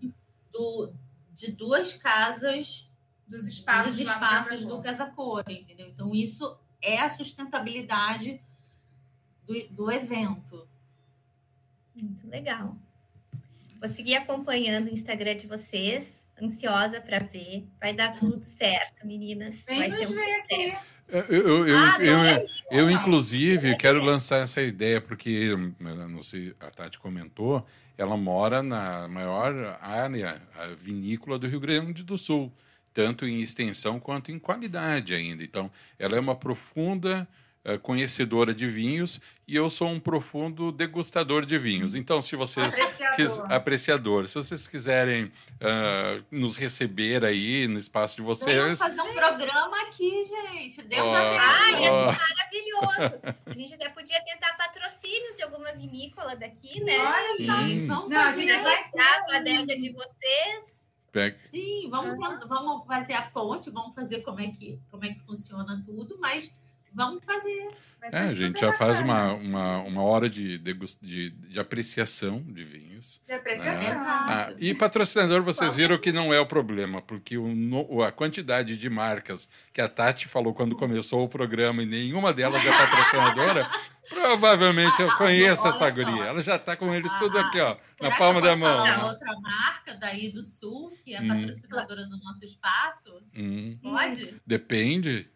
do, 0.51 0.93
de 1.35 1.51
duas 1.51 1.97
casas 1.97 2.89
dos 3.27 3.45
espaços, 3.45 3.97
dos 3.97 4.07
espaços 4.07 4.65
do 4.65 4.81
Casa 4.81 5.05
Cor, 5.07 5.43
entendeu? 5.47 5.87
Então, 5.87 6.15
isso 6.15 6.57
é 6.81 6.99
a 6.99 7.09
sustentabilidade 7.09 8.41
do, 9.45 9.67
do 9.67 9.91
evento. 9.91 10.67
Muito 11.93 12.27
legal. 12.27 12.75
Vou 13.79 13.87
seguir 13.87 14.15
acompanhando 14.15 14.87
o 14.87 14.93
Instagram 14.93 15.37
de 15.37 15.47
vocês, 15.47 16.29
ansiosa 16.41 16.99
para 16.99 17.19
ver. 17.19 17.65
Vai 17.79 17.93
dar 17.93 18.15
tudo 18.15 18.41
certo, 18.43 19.05
meninas. 19.05 19.63
Vem 19.65 19.79
Vai 19.79 19.91
ser 19.91 20.01
um 20.01 20.07
sucesso. 20.07 20.45
Eu, 20.49 20.77
eu, 21.11 21.67
eu, 21.67 21.77
ah, 21.77 21.97
eu, 21.99 22.17
eu, 22.17 22.47
eu, 22.71 22.91
inclusive, 22.91 23.75
quero 23.77 24.03
lançar 24.03 24.37
essa 24.43 24.61
ideia, 24.61 25.01
porque, 25.01 25.55
não 25.79 26.21
sei, 26.21 26.53
a 26.59 26.69
Tati 26.69 26.99
comentou, 26.99 27.65
ela 27.97 28.15
mora 28.15 28.61
na 28.63 29.07
maior 29.07 29.77
área 29.81 30.41
vinícola 30.77 31.37
do 31.39 31.47
Rio 31.47 31.59
Grande 31.59 32.03
do 32.03 32.17
Sul, 32.17 32.51
tanto 32.93 33.25
em 33.25 33.41
extensão 33.41 33.99
quanto 33.99 34.31
em 34.31 34.39
qualidade 34.39 35.13
ainda. 35.13 35.43
Então, 35.43 35.71
ela 35.97 36.15
é 36.15 36.19
uma 36.19 36.35
profunda 36.35 37.21
eh, 37.21 37.27
conhecedora 37.81 38.53
de 38.53 38.67
vinhos 38.67 39.19
e 39.47 39.55
eu 39.55 39.69
sou 39.69 39.87
um 39.89 39.99
profundo 39.99 40.71
degustador 40.71 41.45
de 41.45 41.57
vinhos. 41.57 41.95
Então, 41.95 42.21
se 42.21 42.35
vocês 42.35 42.79
apreciador, 42.79 43.15
quis, 43.15 43.39
apreciador 43.39 44.27
se 44.27 44.35
vocês 44.35 44.67
quiserem 44.67 45.25
uh, 45.25 46.23
nos 46.31 46.55
receber 46.55 47.25
aí 47.25 47.67
no 47.67 47.77
espaço 47.77 48.15
de 48.15 48.21
vocês, 48.21 48.57
vamos 48.57 48.79
fazer 48.79 49.01
um 49.01 49.13
programa 49.13 49.81
aqui, 49.81 50.23
gente. 50.23 50.81
Deus 50.83 51.01
oh, 51.01 51.13
ah, 51.13 51.71
ia 51.71 51.89
ser 51.89 52.05
maravilhoso. 52.05 53.21
A 53.45 53.53
gente 53.53 53.73
até 53.73 53.89
podia 53.89 54.23
tentar 54.23 54.53
patrocínios 54.53 55.35
de 55.35 55.43
alguma 55.43 55.71
vinícola 55.73 56.35
daqui, 56.35 56.81
né? 56.83 56.97
Olha 56.97 57.45
só, 57.45 57.61
hum. 57.61 57.87
vamos 57.87 58.09
Não, 58.09 58.19
a 58.19 58.31
gente 58.31 58.57
vai 58.57 58.75
a 58.75 59.37
adega 59.37 59.75
de 59.75 59.91
vocês. 59.91 60.85
Sim, 61.37 61.89
vamos, 61.89 62.13
uhum. 62.13 62.47
vamos 62.47 62.87
fazer 62.87 63.13
a 63.13 63.23
ponte, 63.23 63.71
vamos 63.71 63.95
fazer 63.95 64.21
como 64.21 64.39
é 64.39 64.47
que, 64.47 64.79
como 64.91 65.05
é 65.05 65.09
que 65.09 65.19
funciona 65.21 65.81
tudo, 65.85 66.17
mas 66.19 66.53
Vamos 66.99 67.23
fazer. 67.23 67.69
É, 68.11 68.19
a 68.19 68.33
gente 68.33 68.59
já 68.59 68.73
faz 68.73 68.99
uma, 68.99 69.33
uma, 69.33 69.77
uma 69.79 70.03
hora 70.03 70.29
de, 70.29 70.57
de, 70.57 71.29
de 71.29 71.59
apreciação 71.59 72.41
de 72.41 72.63
vinhos. 72.63 73.21
De 73.25 73.31
apreciação. 73.31 73.73
Né? 73.73 73.93
Ah, 73.95 74.53
e 74.57 74.73
patrocinador, 74.73 75.43
vocês 75.43 75.75
viram 75.75 75.97
que 75.97 76.11
não 76.11 76.33
é 76.33 76.39
o 76.39 76.45
problema, 76.45 77.01
porque 77.01 77.37
o, 77.37 78.01
a 78.01 78.11
quantidade 78.11 78.75
de 78.75 78.89
marcas 78.89 79.49
que 79.73 79.79
a 79.79 79.87
Tati 79.87 80.27
falou 80.27 80.53
quando 80.53 80.75
começou 80.75 81.23
o 81.23 81.29
programa 81.29 81.83
e 81.83 81.85
nenhuma 81.85 82.33
delas 82.33 82.65
é 82.65 82.71
patrocinadora, 82.71 83.69
provavelmente 84.09 85.01
eu 85.01 85.15
conheço 85.17 85.67
essa 85.67 85.89
só. 85.89 85.91
guria. 85.91 86.23
Ela 86.23 86.41
já 86.41 86.55
está 86.55 86.75
com 86.75 86.93
eles 86.93 87.13
ah, 87.13 87.19
tudo 87.19 87.37
aqui, 87.37 87.59
ó, 87.61 87.77
na 88.01 88.11
palma 88.17 88.41
da 88.41 88.57
mão. 88.57 88.85
Falar 88.85 89.05
outra 89.05 89.39
marca 89.39 89.93
daí 89.95 90.31
do 90.31 90.43
Sul, 90.43 90.97
que 91.03 91.13
é 91.13 91.21
hum. 91.21 91.27
patrocinadora 91.27 92.05
do 92.05 92.17
nosso 92.17 92.43
espaço? 92.43 93.21
Hum. 93.35 93.77
Pode? 93.81 94.35
Depende. 94.45 95.29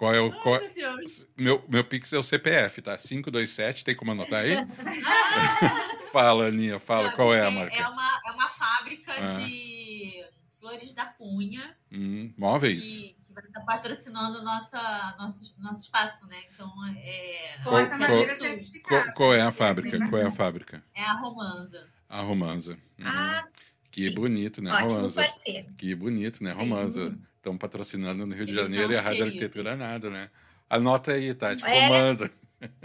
Qual 0.00 0.14
é 0.14 0.18
o. 0.18 0.32
Qual... 0.40 0.54
Ai, 0.54 0.72
meu, 0.74 0.96
meu, 1.36 1.64
meu 1.68 1.84
Pix 1.84 2.10
é 2.14 2.16
o 2.16 2.22
CPF, 2.22 2.80
tá? 2.80 2.96
527, 2.96 3.84
tem 3.84 3.94
como 3.94 4.12
anotar 4.12 4.40
aí? 4.40 4.56
fala, 6.10 6.46
Aninha, 6.46 6.80
fala, 6.80 7.08
Não, 7.08 7.16
qual 7.16 7.34
é 7.34 7.46
a 7.46 7.50
marca? 7.50 7.76
É 7.76 7.86
uma, 7.86 8.20
é 8.26 8.30
uma 8.30 8.48
fábrica 8.48 9.12
ah. 9.12 9.26
de 9.26 10.24
flores 10.58 10.94
da 10.94 11.04
Cunha. 11.04 11.76
Hum, 11.92 12.32
móveis. 12.38 12.96
Que, 12.96 13.16
que 13.22 13.32
vai 13.34 13.44
estar 13.44 13.60
patrocinando 13.60 14.42
nossa, 14.42 15.16
nosso, 15.18 15.54
nosso 15.60 15.80
espaço, 15.82 16.26
né? 16.28 16.44
Então, 16.54 16.72
é. 16.96 17.62
Com 17.62 17.78
essa 17.78 17.98
madeira 17.98 18.34
certificada. 18.34 19.02
Qual, 19.02 19.14
qual, 19.14 19.34
é 19.34 19.42
a 19.42 19.52
fábrica? 19.52 19.98
Qual 20.08 20.22
é 20.22 20.24
a 20.24 20.30
fábrica? 20.30 20.82
É 20.94 21.02
a 21.02 21.12
Romanza. 21.12 21.86
A 22.08 22.22
Romanza. 22.22 22.78
Hum. 22.98 23.04
Ah, 23.04 23.46
que 23.90 24.08
sim. 24.08 24.14
bonito, 24.14 24.62
né, 24.62 24.72
Ótimo 24.72 24.90
Romanza? 24.90 25.22
parceiro. 25.22 25.68
Que 25.76 25.94
bonito, 25.94 26.42
né, 26.42 26.52
Romanza? 26.52 27.16
Estão 27.36 27.56
patrocinando 27.56 28.26
no 28.26 28.34
Rio 28.34 28.44
Eles 28.44 28.54
de 28.54 28.60
Janeiro 28.60 28.92
e 28.92 28.96
a 28.96 29.00
Rádio 29.00 29.24
Arquitetura 29.24 29.76
nada, 29.76 30.10
né? 30.10 30.30
Anota 30.68 31.12
aí, 31.12 31.34
Tati, 31.34 31.64
é. 31.64 31.86
Romanza. 31.86 32.30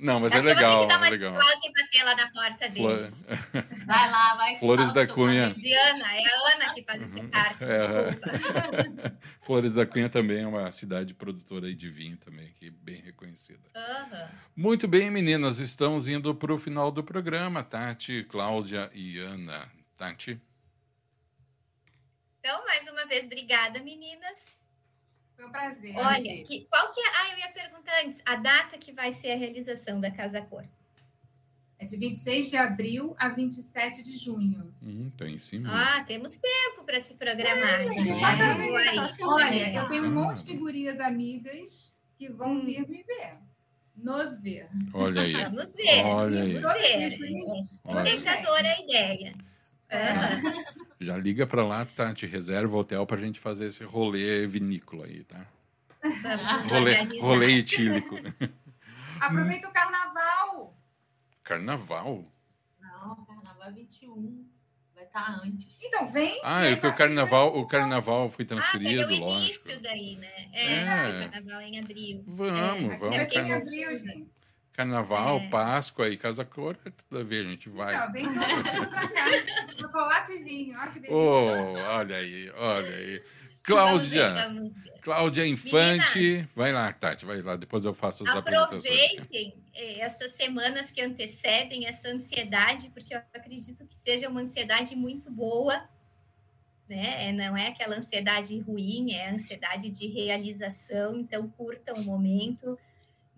Não, 0.00 0.18
mas 0.18 0.32
Acho 0.32 0.48
é 0.48 0.54
legal. 0.54 0.86
Que 0.86 0.94
eu 0.94 0.98
vou 0.98 1.08
ter 1.08 1.12
que 1.12 1.18
dar 1.18 1.30
uma 1.30 1.38
é 1.38 1.54
e 1.66 1.72
bater 1.82 2.04
lá 2.04 2.16
na 2.16 2.30
porta 2.30 2.68
deles. 2.70 3.26
Vai 3.86 4.10
lá, 4.10 4.34
vai. 4.36 4.58
Flores 4.58 4.92
da 4.92 5.06
Cunha. 5.06 5.54
Diana, 5.58 6.14
é 6.14 6.22
a 6.24 6.54
Ana 6.54 6.74
que 6.74 6.82
faz 6.82 7.02
essa 7.02 7.20
uhum. 7.20 7.28
parte, 7.28 7.64
é. 7.64 8.10
desculpa. 8.12 9.16
Flores 9.42 9.74
da 9.74 9.84
Cunha 9.84 10.08
também 10.08 10.42
é 10.42 10.46
uma 10.46 10.70
cidade 10.70 11.12
produtora 11.12 11.74
de 11.74 11.90
vinho 11.90 12.16
também, 12.16 12.52
que 12.58 12.68
é 12.68 12.70
bem 12.70 13.02
reconhecida. 13.02 13.60
Uhum. 13.76 14.26
Muito 14.56 14.88
bem, 14.88 15.10
meninas, 15.10 15.58
estamos 15.58 16.08
indo 16.08 16.34
para 16.34 16.54
o 16.54 16.58
final 16.58 16.90
do 16.90 17.04
programa. 17.04 17.62
Tati, 17.62 18.24
Cláudia 18.28 18.90
e 18.94 19.18
Ana. 19.18 19.68
Tati? 20.00 20.40
Então, 22.38 22.64
mais 22.64 22.88
uma 22.88 23.04
vez, 23.04 23.26
obrigada, 23.26 23.82
meninas. 23.82 24.58
Foi 25.36 25.44
um 25.44 25.52
prazer. 25.52 25.94
Olha, 25.94 26.42
que, 26.42 26.64
qual 26.70 26.90
que 26.90 26.98
é? 26.98 27.04
Ah, 27.16 27.28
eu 27.32 27.38
ia 27.40 27.48
perguntar 27.52 27.92
antes, 28.06 28.22
a 28.24 28.36
data 28.36 28.78
que 28.78 28.92
vai 28.92 29.12
ser 29.12 29.32
a 29.32 29.36
realização 29.36 30.00
da 30.00 30.10
Casa 30.10 30.40
Cor. 30.40 30.64
É 31.78 31.84
de 31.84 31.98
26 31.98 32.48
de 32.48 32.56
abril 32.56 33.14
a 33.18 33.28
27 33.28 34.02
de 34.02 34.16
junho. 34.16 34.74
Hum, 34.82 35.10
tem 35.18 35.36
sim. 35.36 35.64
Ah, 35.66 36.02
temos 36.06 36.38
tempo 36.38 36.82
para 36.86 36.98
se 36.98 37.14
programar. 37.16 37.80
É, 37.80 37.84
gente, 37.84 38.08
é. 38.08 39.24
Olha, 39.24 39.74
eu 39.74 39.88
tenho 39.90 40.04
um 40.06 40.14
monte 40.14 40.44
de 40.44 40.56
gurias 40.56 40.98
amigas 40.98 41.94
que 42.16 42.26
vão 42.30 42.64
vir 42.64 42.88
me 42.88 43.02
ver. 43.02 43.34
Nos 43.94 44.40
ver. 44.40 44.66
Olha 44.94 45.20
aí. 45.20 45.32
Vamos 45.44 45.74
ver. 45.74 46.04
Olha 46.06 46.42
aí. 46.42 46.54
Vamos 46.54 46.78
ver. 46.80 47.80
Olha. 47.84 48.16
Tentadora 48.16 48.68
a 48.68 48.80
ideia. 48.80 49.49
Aham. 49.90 50.64
Já 51.00 51.16
liga 51.16 51.46
pra 51.46 51.64
lá, 51.64 51.84
Tati, 51.84 52.26
reserva 52.26 52.76
o 52.76 52.80
hotel 52.80 53.06
pra 53.06 53.16
gente 53.16 53.40
fazer 53.40 53.66
esse 53.66 53.82
rolê 53.84 54.46
vinícola 54.46 55.06
aí, 55.06 55.24
tá? 55.24 55.46
Rolê, 56.70 56.94
rolê 57.20 57.58
etílico. 57.58 58.14
Aproveita 59.20 59.68
o 59.68 59.72
carnaval. 59.72 60.76
Carnaval? 61.42 62.24
Não, 62.78 63.24
carnaval 63.26 63.72
21. 63.74 64.46
Vai 64.94 65.04
estar 65.04 65.40
antes. 65.42 65.78
Então, 65.82 66.04
vem. 66.06 66.38
Ah, 66.42 66.64
é 66.64 66.76
que 66.76 66.86
o 66.86 66.94
carnaval, 66.94 67.56
o 67.58 67.66
carnaval 67.66 68.30
foi 68.30 68.44
Ah, 68.44 68.48
daí 68.48 68.58
transferido, 68.58 69.02
é 69.14 69.16
o 69.16 69.20
lógico. 69.20 69.44
início 69.44 69.82
daí, 69.82 70.16
né? 70.16 70.50
É, 70.52 70.74
É. 71.24 71.28
carnaval 71.28 71.60
em 71.62 71.78
abril. 71.78 72.24
Vamos, 72.26 72.92
É, 72.92 72.96
vamos. 72.96 73.32
Ser 73.32 73.44
em 73.46 73.52
abril, 73.52 73.94
gente. 73.96 74.49
Carnaval, 74.84 75.36
É. 75.40 75.48
Páscoa 75.48 76.08
e 76.08 76.16
Casa 76.16 76.42
Cor, 76.42 76.74
é 76.86 76.90
tudo 76.90 77.20
a 77.20 77.22
ver, 77.22 77.44
a 77.44 77.50
gente 77.50 77.68
vai. 77.68 77.94
Então, 77.94 78.12
vem 78.12 78.24
todo 78.24 78.88
cá. 78.90 79.10
Chocolate 79.78 80.32
e 80.32 80.38
vinho. 80.42 80.78
Olha 80.78 80.90
que 80.90 81.00
delícia. 81.00 81.14
Oh, 81.14 81.74
olha 81.74 82.16
aí, 82.16 82.50
olha 82.56 82.94
aí. 82.96 83.16
Vamos 83.20 83.62
Cláudia, 83.62 84.30
ver, 84.32 84.42
vamos 84.46 84.76
ver. 84.78 84.92
Cláudia 85.02 85.46
Infante. 85.46 86.48
Vai 86.56 86.72
lá, 86.72 86.90
Tati, 86.94 87.26
vai 87.26 87.42
lá, 87.42 87.56
depois 87.56 87.84
eu 87.84 87.92
faço 87.92 88.24
as 88.24 88.34
apresentações. 88.34 88.84
Aproveitem 88.86 89.54
eh, 89.74 90.00
essas 90.00 90.32
semanas 90.32 90.90
que 90.90 91.02
antecedem 91.02 91.86
essa 91.86 92.08
ansiedade, 92.08 92.88
porque 92.88 93.14
eu 93.14 93.18
acredito 93.34 93.86
que 93.86 93.94
seja 93.94 94.30
uma 94.30 94.40
ansiedade 94.40 94.96
muito 94.96 95.30
boa, 95.30 95.84
né? 96.88 97.28
É, 97.28 97.32
Não 97.32 97.54
é 97.54 97.68
aquela 97.68 97.96
ansiedade 97.96 98.58
ruim, 98.60 99.12
é 99.12 99.28
a 99.28 99.34
ansiedade 99.34 99.90
de 99.90 100.06
realização. 100.08 101.16
Então, 101.18 101.46
curtam 101.50 101.96
o 101.96 102.02
momento, 102.02 102.78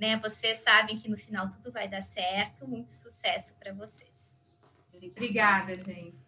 né? 0.02 0.18
Vocês 0.20 0.56
sabem 0.58 0.98
que 0.98 1.08
no 1.08 1.16
final 1.16 1.48
tudo 1.48 1.70
vai 1.70 1.88
dar 1.88 2.02
certo. 2.02 2.66
Muito 2.66 2.90
sucesso 2.90 3.54
para 3.58 3.72
vocês. 3.72 4.36
Obrigada, 4.92 5.76
gente. 5.78 6.20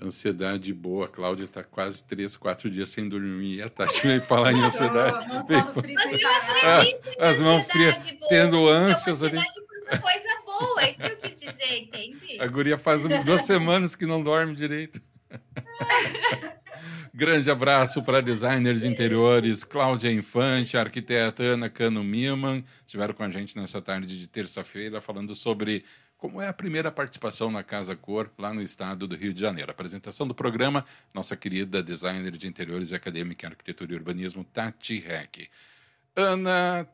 Ansiedade 0.00 0.72
boa, 0.72 1.06
a 1.06 1.08
Cláudia 1.08 1.44
está 1.44 1.62
quase 1.62 2.02
três, 2.02 2.36
quatro 2.36 2.70
dias 2.70 2.90
sem 2.90 3.08
dormir. 3.08 3.62
A 3.62 3.68
Tati 3.68 4.06
veio 4.06 4.20
falar 4.22 4.52
em 4.52 4.62
ansiedade. 4.62 5.26
Tô 5.26 5.34
lançando 5.34 5.80
frio 5.80 5.94
Mas 5.94 6.10
sem 6.10 6.20
eu 6.20 6.30
acredito 6.30 7.08
Ah, 7.18 7.28
as 7.28 7.40
mãos 7.40 7.64
frias, 7.66 7.96
ansiedade 7.96 8.18
boa, 8.18 8.28
tendo 8.28 8.56
que 8.58 8.68
é 8.68 8.72
ânsias 8.72 9.22
ali. 9.22 9.38
ansiedade 9.38 9.66
por 9.66 9.78
uma 9.82 9.98
coisa 9.98 10.28
boa, 10.44 10.82
é 10.82 10.90
isso 10.90 10.98
que 10.98 11.04
eu 11.06 11.16
quis 11.18 11.40
dizer, 11.40 11.78
entende? 11.78 12.40
A 12.40 12.46
guria 12.46 12.76
faz 12.78 13.02
duas 13.24 13.42
semanas 13.46 13.94
que 13.94 14.04
não 14.06 14.22
dorme 14.22 14.54
direito. 14.54 15.00
Grande 17.14 17.50
abraço 17.50 18.02
para 18.02 18.20
designer 18.22 18.74
de 18.76 18.86
interiores 18.88 19.64
Cláudia 19.64 20.10
Infante, 20.10 20.76
arquiteta 20.76 21.42
Ana 21.42 21.68
Cano 21.68 22.02
Miman, 22.02 22.64
estiveram 22.86 23.12
com 23.14 23.22
a 23.22 23.30
gente 23.30 23.56
nessa 23.56 23.80
tarde 23.82 24.18
de 24.18 24.26
terça-feira 24.26 25.00
falando 25.00 25.34
sobre 25.34 25.84
como 26.16 26.40
é 26.40 26.46
a 26.48 26.52
primeira 26.52 26.90
participação 26.92 27.50
na 27.50 27.62
Casa 27.64 27.96
Cor 27.96 28.30
lá 28.38 28.54
no 28.54 28.62
estado 28.62 29.06
do 29.08 29.16
Rio 29.16 29.34
de 29.34 29.40
Janeiro. 29.40 29.70
apresentação 29.70 30.26
do 30.26 30.34
programa, 30.34 30.84
nossa 31.12 31.36
querida 31.36 31.82
designer 31.82 32.36
de 32.36 32.46
interiores 32.46 32.92
e 32.92 32.94
acadêmica 32.94 33.46
em 33.46 33.50
arquitetura 33.50 33.92
e 33.92 33.96
urbanismo, 33.96 34.44
Tati 34.44 34.98
Reck. 35.00 35.48
Ana, 36.14 36.86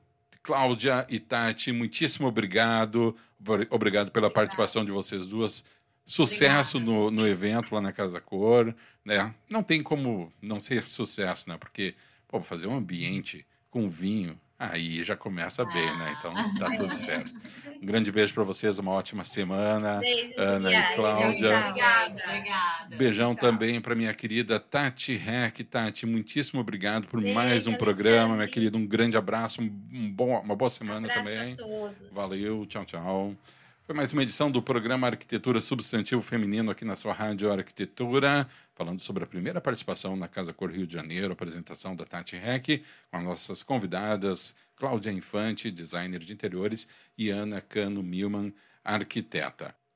Cláudia 0.42 1.06
e 1.10 1.20
Tati, 1.20 1.72
muitíssimo 1.72 2.26
obrigado. 2.26 3.14
Obri- 3.38 3.66
Obrigado 3.70 4.10
pela 4.10 4.30
participação 4.30 4.84
de 4.84 4.90
vocês 4.90 5.26
duas. 5.26 5.64
Sucesso 6.08 6.80
no, 6.80 7.10
no 7.10 7.28
evento 7.28 7.74
lá 7.74 7.80
na 7.80 7.92
Casa 7.92 8.20
Cor. 8.20 8.74
Né? 9.04 9.32
Não 9.48 9.62
tem 9.62 9.82
como 9.82 10.32
não 10.40 10.58
ser 10.58 10.88
sucesso, 10.88 11.48
né? 11.48 11.56
Porque 11.58 11.94
pô, 12.26 12.42
fazer 12.42 12.66
um 12.66 12.76
ambiente 12.76 13.46
com 13.70 13.88
vinho, 13.88 14.40
aí 14.58 15.02
já 15.02 15.14
começa 15.14 15.64
bem, 15.66 15.98
né? 15.98 16.16
Então 16.18 16.54
tá 16.58 16.76
tudo 16.76 16.96
certo. 16.96 17.34
Um 17.80 17.86
grande 17.86 18.10
beijo 18.10 18.34
para 18.34 18.42
vocês, 18.42 18.78
uma 18.78 18.90
ótima 18.90 19.22
semana. 19.22 19.98
Beijo, 19.98 20.32
Ana 20.38 20.72
e. 20.72 20.94
Cláudia. 20.96 21.58
Obrigada. 21.58 22.22
Obrigada. 22.26 22.96
Beijão 22.96 23.34
Tchau. 23.34 23.50
também 23.50 23.80
para 23.80 23.94
minha 23.94 24.12
querida 24.14 24.58
Tati 24.58 25.14
Reck. 25.14 25.62
Tati, 25.62 26.06
muitíssimo 26.06 26.60
obrigado 26.60 27.06
por 27.06 27.20
Beijo, 27.20 27.34
mais 27.34 27.66
um 27.66 27.72
Alexandre. 27.72 27.78
programa, 27.78 28.34
minha 28.34 28.48
querida. 28.48 28.76
Um 28.76 28.86
grande 28.86 29.16
abraço, 29.16 29.60
um 29.62 30.10
bom, 30.10 30.40
uma 30.40 30.56
boa 30.56 30.70
semana 30.70 31.06
Abraço 31.06 31.28
também. 31.30 31.52
a 31.52 31.56
todos. 31.56 32.14
Valeu, 32.14 32.66
tchau, 32.66 32.84
tchau. 32.84 33.34
Foi 33.88 33.96
mais 33.96 34.12
uma 34.12 34.22
edição 34.22 34.50
do 34.50 34.60
programa 34.60 35.06
Arquitetura 35.06 35.62
Substantivo 35.62 36.20
Feminino 36.20 36.70
aqui 36.70 36.84
na 36.84 36.94
sua 36.94 37.14
Rádio 37.14 37.50
Arquitetura, 37.50 38.46
falando 38.74 39.00
sobre 39.00 39.24
a 39.24 39.26
primeira 39.26 39.62
participação 39.62 40.14
na 40.14 40.28
Casa 40.28 40.52
Cor 40.52 40.70
Rio 40.70 40.86
de 40.86 40.92
Janeiro, 40.92 41.32
apresentação 41.32 41.96
da 41.96 42.04
Tati 42.04 42.36
Reck, 42.36 42.84
com 43.10 43.16
as 43.16 43.24
nossas 43.24 43.62
convidadas 43.62 44.54
Cláudia 44.76 45.10
Infante, 45.10 45.70
designer 45.70 46.18
de 46.18 46.34
interiores, 46.34 46.86
e 47.16 47.30
Ana 47.30 47.62
Cano 47.62 48.02
Milman, 48.02 48.52
arquiteta. 48.84 49.74